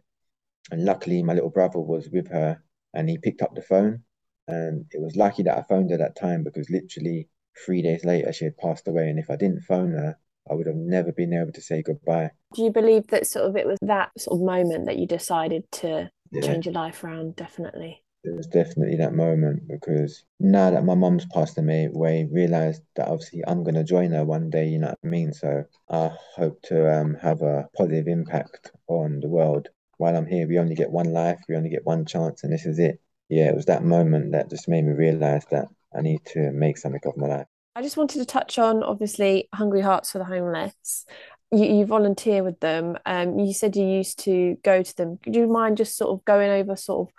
and 0.71 0.85
luckily 0.85 1.21
my 1.21 1.33
little 1.33 1.49
brother 1.49 1.79
was 1.79 2.09
with 2.09 2.29
her, 2.29 2.63
and 2.93 3.09
he 3.09 3.17
picked 3.17 3.41
up 3.41 3.55
the 3.55 3.61
phone. 3.61 4.03
And 4.47 4.85
it 4.91 5.01
was 5.01 5.15
lucky 5.15 5.43
that 5.43 5.57
I 5.57 5.63
phoned 5.63 5.91
her 5.91 5.97
that 5.97 6.15
time 6.15 6.43
because 6.43 6.69
literally 6.69 7.27
three 7.65 7.81
days 7.81 8.03
later 8.03 8.31
she 8.33 8.45
had 8.45 8.57
passed 8.57 8.87
away. 8.87 9.09
And 9.09 9.19
if 9.19 9.29
I 9.29 9.35
didn't 9.35 9.61
phone 9.61 9.91
her, 9.91 10.17
I 10.49 10.55
would 10.55 10.65
have 10.65 10.75
never 10.75 11.11
been 11.11 11.33
able 11.33 11.51
to 11.51 11.61
say 11.61 11.83
goodbye. 11.83 12.31
Do 12.55 12.63
you 12.63 12.71
believe 12.71 13.07
that 13.07 13.27
sort 13.27 13.45
of 13.45 13.55
it 13.55 13.67
was 13.67 13.77
that 13.81 14.09
sort 14.17 14.39
of 14.39 14.45
moment 14.45 14.87
that 14.87 14.97
you 14.97 15.05
decided 15.05 15.69
to 15.73 16.09
yeah. 16.31 16.41
change 16.41 16.65
your 16.65 16.73
life 16.73 17.03
around? 17.03 17.35
Definitely 17.35 18.01
it 18.23 18.35
was 18.35 18.47
definitely 18.47 18.97
that 18.97 19.13
moment 19.13 19.67
because 19.67 20.25
now 20.39 20.69
that 20.71 20.83
my 20.83 20.95
mom's 20.95 21.25
passed 21.27 21.57
away, 21.57 22.27
realized 22.31 22.81
that 22.95 23.07
obviously 23.07 23.43
I'm 23.47 23.63
gonna 23.63 23.83
join 23.83 24.11
her 24.11 24.25
one 24.25 24.49
day. 24.49 24.67
You 24.67 24.79
know 24.79 24.87
what 24.87 24.99
I 25.03 25.07
mean? 25.07 25.33
So 25.33 25.63
I 25.89 26.11
hope 26.35 26.61
to 26.63 26.93
um, 26.93 27.15
have 27.21 27.41
a 27.41 27.69
positive 27.77 28.07
impact 28.07 28.71
on 28.87 29.21
the 29.21 29.29
world. 29.29 29.69
While 29.97 30.15
I'm 30.15 30.25
here, 30.25 30.47
we 30.47 30.59
only 30.59 30.75
get 30.75 30.91
one 30.91 31.13
life, 31.13 31.39
we 31.47 31.55
only 31.55 31.69
get 31.69 31.85
one 31.85 32.05
chance, 32.05 32.43
and 32.43 32.51
this 32.51 32.65
is 32.65 32.79
it. 32.79 32.99
Yeah, 33.29 33.49
it 33.49 33.55
was 33.55 33.65
that 33.65 33.83
moment 33.83 34.31
that 34.31 34.49
just 34.49 34.67
made 34.67 34.85
me 34.85 34.93
realize 34.93 35.45
that 35.51 35.67
I 35.95 36.01
need 36.01 36.25
to 36.27 36.51
make 36.51 36.77
something 36.77 37.01
of 37.05 37.17
my 37.17 37.27
life. 37.27 37.47
I 37.75 37.81
just 37.81 37.97
wanted 37.97 38.19
to 38.19 38.25
touch 38.25 38.59
on 38.59 38.83
obviously 38.83 39.47
Hungry 39.53 39.81
Hearts 39.81 40.11
for 40.11 40.17
the 40.17 40.25
Homeless. 40.25 41.05
You, 41.51 41.65
you 41.65 41.85
volunteer 41.85 42.43
with 42.43 42.59
them. 42.59 42.97
Um, 43.05 43.39
you 43.39 43.53
said 43.53 43.75
you 43.75 43.85
used 43.85 44.19
to 44.25 44.57
go 44.63 44.83
to 44.83 44.97
them. 44.97 45.17
Could 45.23 45.35
you 45.35 45.47
mind 45.47 45.77
just 45.77 45.95
sort 45.95 46.11
of 46.11 46.25
going 46.25 46.49
over 46.49 46.75
sort 46.75 47.07
of 47.07 47.13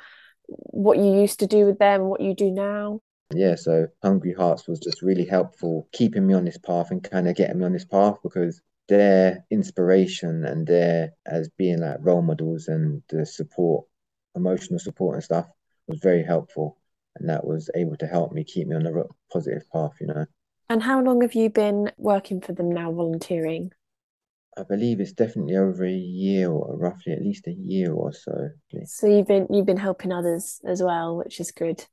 what 0.50 0.99
you 0.99 1.21
used 1.21 1.40
to 1.40 1.47
do 1.47 1.66
with 1.66 1.78
them, 1.78 2.02
what 2.02 2.21
you 2.21 2.35
do 2.35 2.50
now? 2.50 3.00
Yeah, 3.33 3.54
so 3.54 3.87
Hungry 4.02 4.35
Hearts 4.35 4.66
was 4.66 4.80
just 4.80 5.02
really 5.02 5.25
helpful, 5.25 5.88
keeping 5.92 6.26
me 6.26 6.35
on 6.35 6.45
this 6.45 6.59
path 6.59 6.90
and 6.90 7.02
kind 7.02 7.28
of 7.28 7.37
getting 7.37 7.59
me 7.61 7.64
on 7.64 7.73
this 7.73 7.85
path 7.85 8.16
because 8.23 8.61
their 8.88 9.45
inspiration 9.50 10.45
and 10.45 10.66
their 10.66 11.12
as 11.26 11.49
being 11.57 11.80
like 11.80 11.99
role 12.00 12.23
models 12.23 12.66
and 12.66 13.02
the 13.09 13.25
support, 13.25 13.87
emotional 14.35 14.80
support 14.80 15.14
and 15.14 15.25
stuff 15.25 15.47
was 15.87 16.00
very 16.00 16.25
helpful. 16.25 16.76
And 17.16 17.28
that 17.28 17.45
was 17.45 17.71
able 17.75 17.97
to 17.97 18.07
help 18.07 18.33
me 18.33 18.45
keep 18.45 18.66
me 18.66 18.76
on 18.76 18.87
a 18.87 19.04
positive 19.33 19.69
path, 19.73 19.92
you 20.00 20.09
know. 20.09 20.26
And 20.69 20.83
how 20.83 21.02
long 21.02 21.21
have 21.23 21.35
you 21.35 21.50
been 21.50 21.90
working 21.99 22.40
for 22.40 22.52
them 22.52 22.71
now, 22.71 22.92
volunteering? 22.92 23.73
I 24.57 24.64
believe 24.64 25.00
it's 25.00 25.12
definitely 25.12 25.57
over 25.57 25.85
a 25.85 25.92
year 25.92 26.50
or 26.50 26.76
roughly 26.76 27.12
at 27.12 27.23
least 27.23 27.47
a 27.47 27.52
year 27.52 27.92
or 27.92 28.12
so. 28.12 28.50
So 28.85 29.07
you've 29.07 29.28
been 29.28 29.47
you've 29.50 29.66
been 29.66 29.76
helping 29.76 30.12
others 30.12 30.61
as 30.64 30.83
well, 30.83 31.16
which 31.16 31.40
is 31.40 31.52
good. 31.52 31.85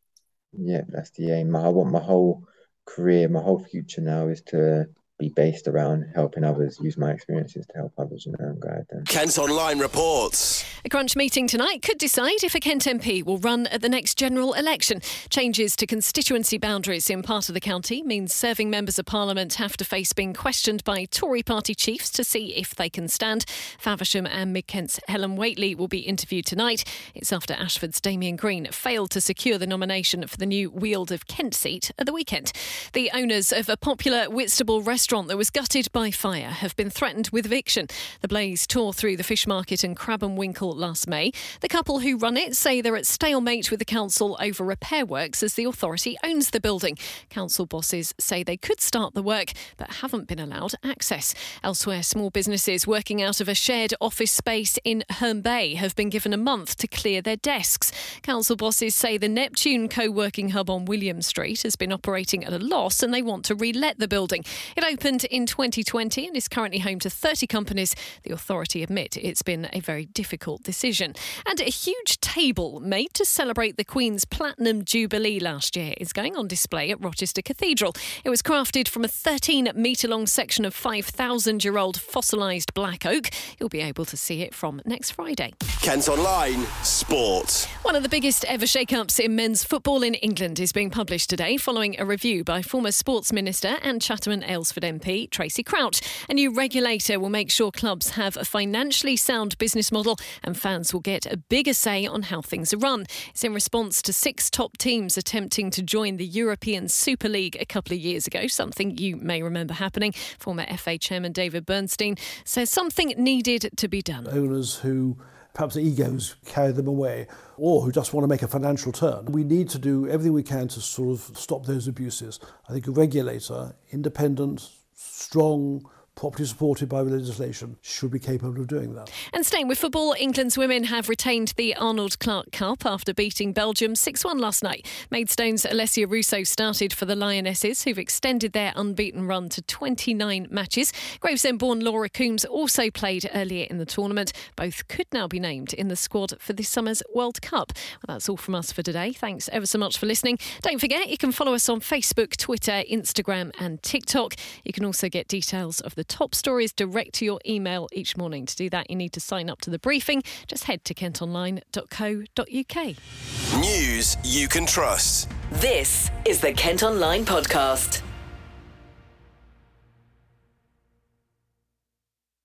Yeah, 0.54 0.82
that's 0.88 1.12
the 1.12 1.32
aim. 1.32 1.56
I 1.56 1.70
want 1.70 1.92
my 1.92 2.00
whole 2.00 2.44
career, 2.86 3.30
my 3.30 3.42
whole 3.42 3.64
future 3.64 4.02
now 4.02 4.28
is 4.28 4.42
to 4.44 4.86
be 5.18 5.30
based 5.30 5.68
around 5.68 6.06
helping 6.14 6.44
others, 6.44 6.80
use 6.80 6.98
my 6.98 7.12
experiences 7.12 7.66
to 7.66 7.74
help 7.76 7.94
others, 7.98 8.26
you 8.26 8.34
know, 8.34 8.50
and 8.50 8.60
guide 8.60 8.86
them. 8.92 9.04
Kent 9.06 9.38
Online 9.40 9.80
reports. 9.80 10.64
A 10.86 10.90
crunch 10.90 11.16
meeting 11.16 11.48
tonight 11.48 11.82
could 11.82 11.98
decide 11.98 12.44
if 12.44 12.54
a 12.54 12.60
Kent 12.60 12.84
MP 12.84 13.26
will 13.26 13.40
run 13.40 13.66
at 13.68 13.82
the 13.82 13.90
next 13.90 14.16
general 14.16 14.54
election. 14.54 15.02
Changes 15.30 15.76
to 15.78 15.88
constituency 15.88 16.60
boundaries 16.60 17.10
in 17.10 17.24
part 17.24 17.50
of 17.50 17.56
the 17.56 17.60
county 17.60 18.04
means 18.04 18.32
serving 18.32 18.70
members 18.70 19.00
of 19.00 19.08
parliament 19.08 19.56
have 19.56 19.76
to 19.78 19.86
face 19.86 20.14
being 20.14 20.36
questioned 20.36 20.84
by 20.84 21.06
Tory 21.06 21.42
party 21.42 21.74
chiefs 21.74 22.12
to 22.12 22.24
see 22.24 22.54
if 22.56 22.76
they 22.76 22.90
can 22.90 23.08
stand. 23.08 23.44
Faversham 23.80 24.28
and 24.28 24.54
Mid 24.54 24.68
Kent's 24.68 25.00
Helen 25.08 25.36
Whately 25.36 25.74
will 25.74 25.88
be 25.88 26.00
interviewed 26.00 26.46
tonight. 26.46 26.84
It's 27.16 27.34
after 27.34 27.56
Ashford's 27.56 28.00
Damian 28.00 28.36
Green 28.36 28.68
failed 28.72 29.10
to 29.12 29.22
secure 29.22 29.58
the 29.58 29.68
nomination 29.68 30.28
for 30.28 30.38
the 30.38 30.46
new 30.46 30.70
Weald 30.70 31.12
of 31.12 31.28
Kent 31.28 31.56
seat 31.56 31.92
at 31.98 32.06
the 32.06 32.14
weekend. 32.14 32.52
The 32.94 33.10
owners 33.14 33.52
of 33.52 33.68
a 33.68 33.78
popular 33.78 34.30
Whitstable 34.30 34.84
restaurant 34.84 35.07
restaurant 35.08 35.30
that 35.30 35.38
was 35.38 35.50
gutted 35.50 35.90
by 35.94 36.12
fire 36.12 36.50
have 36.50 36.76
been 36.76 36.90
threatened 36.90 37.30
with 37.32 37.46
eviction. 37.46 37.88
The 38.20 38.28
blaze 38.28 38.68
tore 38.68 38.92
through 38.92 39.16
the 39.16 39.24
fish 39.24 39.48
market 39.48 39.82
in 39.82 39.96
Crab 39.96 40.22
and 40.22 40.38
Winkle 40.38 40.76
last 40.76 41.08
May. 41.08 41.32
The 41.62 41.70
couple 41.70 42.00
who 42.00 42.18
run 42.18 42.36
it 42.36 42.58
say 42.58 42.82
they're 42.82 42.98
at 42.98 43.06
stalemate 43.06 43.72
with 43.72 43.80
the 43.80 43.86
council 43.86 44.38
over 44.42 44.66
repair 44.66 45.06
works 45.06 45.42
as 45.42 45.54
the 45.54 45.64
authority 45.64 46.18
owns 46.26 46.50
the 46.50 46.60
building. 46.60 46.98
Council 47.30 47.66
bosses 47.66 48.14
say 48.20 48.44
they 48.44 48.58
could 48.58 48.82
start 48.82 49.14
the 49.14 49.24
work 49.24 49.54
but 49.78 49.94
haven't 50.02 50.28
been 50.28 50.40
allowed 50.40 50.74
access. 50.84 51.34
Elsewhere, 51.64 52.04
small 52.04 52.30
businesses 52.30 52.86
working 52.86 53.22
out 53.22 53.40
of 53.40 53.48
a 53.48 53.56
shared 53.56 53.94
office 54.02 54.32
space 54.32 54.78
in 54.84 55.06
Herne 55.10 55.40
Bay 55.40 55.76
have 55.76 55.96
been 55.96 56.10
given 56.10 56.34
a 56.34 56.38
month 56.38 56.76
to 56.76 56.88
clear 56.88 57.22
their 57.22 57.38
desks. 57.38 57.94
Council 58.24 58.58
bosses 58.58 58.94
say 58.94 59.18
the 59.18 59.30
Neptune 59.30 59.88
co 59.88 60.12
working 60.12 60.50
hub 60.50 60.70
on 60.70 60.84
William 60.84 61.22
Street 61.22 61.62
has 61.62 61.78
been 61.78 61.94
operating 61.94 62.44
at 62.44 62.52
a 62.52 62.60
loss 62.60 63.02
and 63.02 63.14
they 63.14 63.22
want 63.22 63.46
to 63.46 63.56
relet 63.56 64.00
the 64.00 64.08
building. 64.10 64.44
It 64.76 64.84
opened 64.98 65.26
in 65.26 65.46
2020 65.46 66.26
and 66.26 66.36
is 66.36 66.48
currently 66.48 66.80
home 66.80 66.98
to 66.98 67.08
30 67.08 67.46
companies. 67.46 67.96
The 68.24 68.34
authority 68.34 68.82
admit 68.82 69.16
it's 69.16 69.44
been 69.44 69.70
a 69.72 69.80
very 69.80 70.06
difficult 70.06 70.64
decision. 70.64 71.14
And 71.46 71.62
a 71.62 71.66
huge 71.66 72.20
table 72.20 72.80
made 72.80 73.14
to 73.14 73.24
celebrate 73.24 73.78
the 73.78 73.84
Queen's 73.84 74.26
Platinum 74.26 74.84
Jubilee 74.84 75.40
last 75.40 75.76
year 75.76 75.94
is 75.98 76.14
going 76.14 76.36
on 76.36 76.48
display 76.48 76.90
at 76.90 77.00
Rochester 77.00 77.44
Cathedral. 77.44 77.94
It 78.24 78.32
was 78.32 78.42
crafted 78.42 78.88
from 78.88 79.04
a 79.04 79.08
13 79.08 79.70
metre 79.76 80.08
long 80.08 80.26
section 80.26 80.66
of 80.66 80.74
5,000 80.74 81.64
year 81.64 81.78
old 81.78 81.98
fossilised 81.98 82.74
black 82.74 83.06
oak. 83.06 83.30
You'll 83.60 83.70
be 83.70 83.82
able 83.82 84.06
to 84.06 84.18
see 84.18 84.42
it 84.42 84.56
from 84.56 84.82
next 84.84 85.12
Friday. 85.12 85.54
Kent 85.84 86.10
Online 86.10 86.66
Sport. 86.82 87.70
One 87.84 87.96
of 87.96 88.02
the 88.02 88.10
biggest 88.10 88.46
ever 88.46 88.66
shake-ups 88.66 89.20
in 89.20 89.36
men's 89.36 89.64
football 89.64 90.02
in 90.02 90.16
England 90.16 90.60
is 90.60 90.72
being 90.72 90.90
published 90.90 91.30
today 91.30 91.58
following 91.58 92.00
a 92.00 92.06
review 92.06 92.44
by 92.44 92.64
former 92.64 92.92
Sports 92.92 93.32
Minister 93.32 93.78
and 93.84 94.02
Chatham 94.02 94.34
and 94.34 94.44
Aylesford 94.44 94.87
MP 94.88 95.30
Tracey 95.30 95.64
Crouch. 95.64 96.02
A 96.30 96.34
new 96.34 96.52
regulator 96.54 97.20
will 97.20 97.30
make 97.30 97.52
sure 97.52 97.72
clubs 97.72 98.12
have 98.12 98.38
a 98.38 98.46
financially 98.46 99.16
sound 99.16 99.58
business 99.58 99.92
model 99.92 100.18
and 100.44 100.58
fans 100.58 100.94
will 100.94 101.02
get 101.02 101.26
a 101.26 101.38
bigger 101.38 101.74
say 101.74 102.06
on 102.06 102.24
how 102.24 102.42
things 102.42 102.74
are 102.74 102.78
run. 102.78 103.06
It's 103.30 103.44
in 103.44 103.54
response 103.54 104.02
to 104.04 104.14
six 104.14 104.50
top 104.50 104.78
teams 104.78 105.18
attempting 105.18 105.70
to 105.72 105.84
join 105.84 106.18
the 106.18 106.26
European 106.26 106.88
Super 106.88 107.30
League 107.30 107.58
a 107.60 107.66
couple 107.66 107.94
of 107.94 108.00
years 108.00 108.26
ago, 108.28 108.48
something 108.48 108.98
you 108.98 109.18
may 109.18 109.44
remember 109.44 109.74
happening. 109.74 110.14
Former 110.40 110.66
FA 110.78 110.98
chairman 110.98 111.32
David 111.32 111.66
Bernstein 111.66 112.16
says 112.46 112.70
something 112.70 113.10
needed 113.18 113.70
to 113.76 113.88
be 113.88 114.02
done. 114.02 114.28
Owners 114.28 114.78
who 114.78 115.18
perhaps 115.58 115.76
egos 115.76 116.36
carry 116.46 116.72
them 116.72 116.88
away, 116.88 117.26
or 117.58 117.82
who 117.82 117.92
just 117.92 118.14
want 118.14 118.24
to 118.24 118.28
make 118.28 118.44
a 118.44 118.48
financial 118.48 118.92
turn. 118.92 119.26
We 119.26 119.44
need 119.44 119.70
to 119.70 119.80
do 119.80 120.08
everything 120.08 120.34
we 120.34 120.44
can 120.44 120.68
to 120.68 120.80
sort 120.80 121.10
of 121.10 121.36
stop 121.36 121.66
those 121.66 121.88
abuses. 121.88 122.40
I 122.70 122.74
think 122.74 122.86
a 122.86 122.92
regulator, 122.92 123.76
independent, 123.90 124.70
strong, 124.94 125.90
properly 126.18 126.46
supported 126.46 126.90
by 126.90 127.02
legislation, 127.02 127.78
should 127.84 128.10
be 128.10 128.20
capable 128.20 128.60
of 128.60 128.68
doing 128.68 128.96
that. 128.96 129.10
And 129.34 129.46
staying 129.46 129.68
with 129.68 129.78
football, 129.78 130.16
England's 130.20 130.58
women 130.58 130.86
have 130.86 131.10
retained 131.10 131.54
the 131.58 131.76
Arnold 131.76 132.18
Clark 132.18 132.52
Cup 132.52 132.88
after 132.88 133.14
beating 133.14 133.54
Belgium 133.54 133.96
6 133.96 134.26
1 134.26 134.40
last 134.40 134.64
night. 134.64 134.86
Maidstone's 135.12 135.64
Alessia 135.64 136.10
Russo 136.10 136.44
started 136.44 136.92
for 136.92 137.06
the 137.06 137.16
Lionesses, 137.16 137.84
who've 137.84 138.00
extended 138.00 138.54
their 138.54 138.74
unbeaten 138.76 139.28
run 139.28 139.48
to 139.50 139.62
29 139.62 140.48
matches. 140.50 140.92
Gravesend 141.20 141.60
born 141.60 141.82
Laura 141.82 142.10
Coombs 142.10 142.44
also 142.46 142.90
played 142.90 143.30
earlier 143.36 143.68
in 143.70 143.78
the 143.78 143.86
tournament. 143.86 144.34
Both 144.56 144.88
could 144.88 145.08
now 145.14 145.28
be 145.28 145.40
named 145.40 145.74
in 145.74 145.88
the 145.88 145.96
squad 145.96 146.34
for 146.40 146.54
this 146.54 146.68
summer's 146.68 147.04
World 147.14 147.44
Cup. 147.44 147.74
Well, 147.76 148.16
that's 148.16 148.28
all 148.28 148.38
from 148.38 148.56
us 148.56 148.72
for 148.72 148.82
today. 148.82 149.14
Thanks 149.14 149.50
ever 149.50 149.68
so 149.68 149.78
much 149.78 150.00
for 150.00 150.08
listening. 150.08 150.40
Don't 150.64 150.82
forget, 150.82 151.10
you 151.10 151.18
can 151.18 151.32
follow 151.32 151.54
us 151.54 151.70
on 151.70 151.80
Facebook, 151.80 152.36
Twitter, 152.38 152.84
Instagram, 152.92 153.52
and 153.60 153.84
TikTok. 153.84 154.34
You 154.64 154.74
can 154.74 154.84
also 154.84 155.10
get 155.10 155.28
details 155.28 155.80
of 155.80 155.94
the 155.94 156.07
top 156.08 156.34
stories 156.34 156.74
direct 156.74 157.14
to 157.16 157.26
your 157.26 157.40
email 157.46 157.88
each 157.92 158.18
morning. 158.18 158.46
To 158.46 158.56
do 158.56 158.70
that, 158.70 158.90
you 158.90 158.96
need 158.96 159.14
to 159.14 159.20
sign 159.20 159.50
up 159.50 159.62
to 159.62 159.70
the 159.70 159.80
briefing. 159.80 160.24
Just 160.48 160.66
head 160.66 160.84
to 160.86 160.94
kentonline.co.uk. 160.94 163.62
News 163.62 164.18
you 164.24 164.48
can 164.48 164.66
trust. 164.66 165.30
This 165.52 166.12
is 166.26 166.42
the 166.42 166.54
Kent 166.54 166.84
Online 166.84 167.26
Podcast. 167.26 168.02